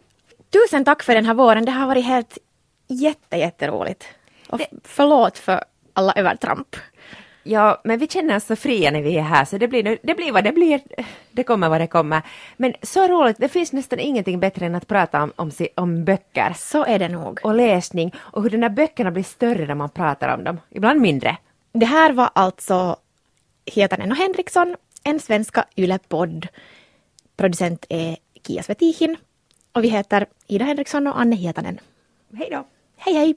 [0.53, 1.65] Tusen tack för den här våren.
[1.65, 2.39] Det har varit helt
[2.89, 4.05] jätte, jätteroligt.
[4.49, 6.77] Och Det- förlåt för alla övertramp.
[7.47, 10.15] Ja, men vi känner oss så fria när vi är här så det blir, det
[10.15, 10.81] blir vad det blir.
[11.31, 12.23] Det kommer vad det kommer.
[12.57, 16.53] Men så roligt, det finns nästan ingenting bättre än att prata om, om, om böcker
[16.57, 17.41] Så är det nog.
[17.45, 20.61] och läsning och hur de här böckerna blir större när man pratar om dem.
[20.71, 21.37] Ibland mindre.
[21.73, 22.97] Det här var alltså
[23.67, 26.49] Hietanen och Henriksson, en svenska Yle-podd.
[27.37, 28.17] Producent är
[28.47, 29.17] Kia Svetihin
[29.73, 31.81] och vi heter Ida Henriksson och Anne Hietanen.
[32.33, 32.67] Hej då!
[32.97, 33.35] Hej hej!